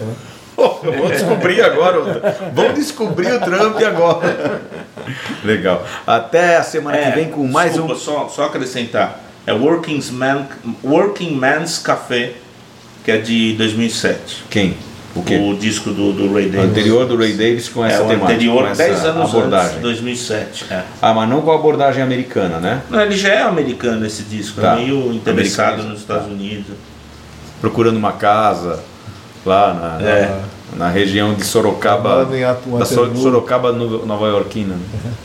Vou 0.96 1.08
descobrir 1.08 1.62
agora. 1.62 2.00
o- 2.00 2.52
Vamos 2.54 2.74
descobrir 2.74 3.32
o 3.32 3.40
Trump 3.40 3.76
agora. 3.82 4.62
Legal. 5.44 5.86
Até 6.06 6.56
a 6.56 6.62
semana 6.62 6.96
que 6.98 7.10
vem 7.10 7.28
com 7.30 7.46
mais 7.46 7.72
desculpa, 7.72 7.94
um. 7.94 7.98
Só, 7.98 8.28
só 8.28 8.44
acrescentar. 8.44 9.20
É 9.46 9.52
Working, 9.52 10.00
Man, 10.12 10.46
Working 10.82 11.32
Man's 11.34 11.78
Café, 11.78 12.32
que 13.04 13.10
é 13.10 13.18
de 13.18 13.52
2007. 13.54 14.44
Quem? 14.48 14.76
O 15.14 15.22
quê? 15.22 15.36
O 15.36 15.54
disco 15.56 15.90
do, 15.90 16.12
do 16.12 16.32
Ray 16.34 16.46
O 16.48 16.50
Davis. 16.52 16.70
anterior 16.70 17.06
do 17.06 17.16
Ray 17.16 17.34
Davis 17.34 17.68
com 17.68 17.84
essa 17.84 17.98
é 17.98 18.00
o 18.00 18.08
temática. 18.08 18.32
anterior, 18.32 18.64
com 18.64 18.68
essa 18.70 18.82
10 18.82 19.04
anos 19.04 19.28
abordagem. 19.30 19.68
antes, 19.70 19.80
2007. 19.82 20.64
É. 20.70 20.82
Ah, 21.00 21.14
mas 21.14 21.28
não 21.28 21.40
com 21.42 21.52
a 21.52 21.54
abordagem 21.54 22.02
americana, 22.02 22.58
né? 22.58 22.82
Não, 22.90 23.00
ele 23.00 23.16
já 23.16 23.28
é 23.28 23.42
americano 23.42 24.04
esse 24.06 24.22
disco, 24.24 24.60
Tá. 24.60 24.72
é 24.72 24.76
meio 24.76 25.12
interessado 25.12 25.66
Americano, 25.74 25.90
nos 25.90 26.00
Estados 26.00 26.26
Unidos. 26.26 26.74
Procurando 27.60 27.96
uma 27.96 28.12
casa 28.12 28.80
lá 29.44 29.74
na, 30.00 30.08
É. 30.08 30.40
na 30.76 30.88
região 30.88 31.34
de 31.34 31.44
Sorocaba. 31.44 32.24
Da. 32.24 32.84
Sorocaba 32.84 33.72
no- 33.72 34.04
Nova 34.06 34.26
Yorkina. 34.28 34.76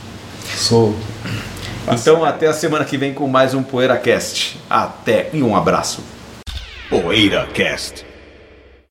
Sou. 0.56 0.94
Então 1.90 2.24
até 2.24 2.46
a 2.46 2.52
semana 2.52 2.84
que 2.84 2.96
vem 2.96 3.12
com 3.14 3.26
mais 3.26 3.54
um 3.54 3.62
PoeiraCast. 3.62 4.58
Até 4.68 5.30
e 5.32 5.42
um 5.42 5.56
abraço. 5.56 6.02
PoeiraCast. 6.88 8.04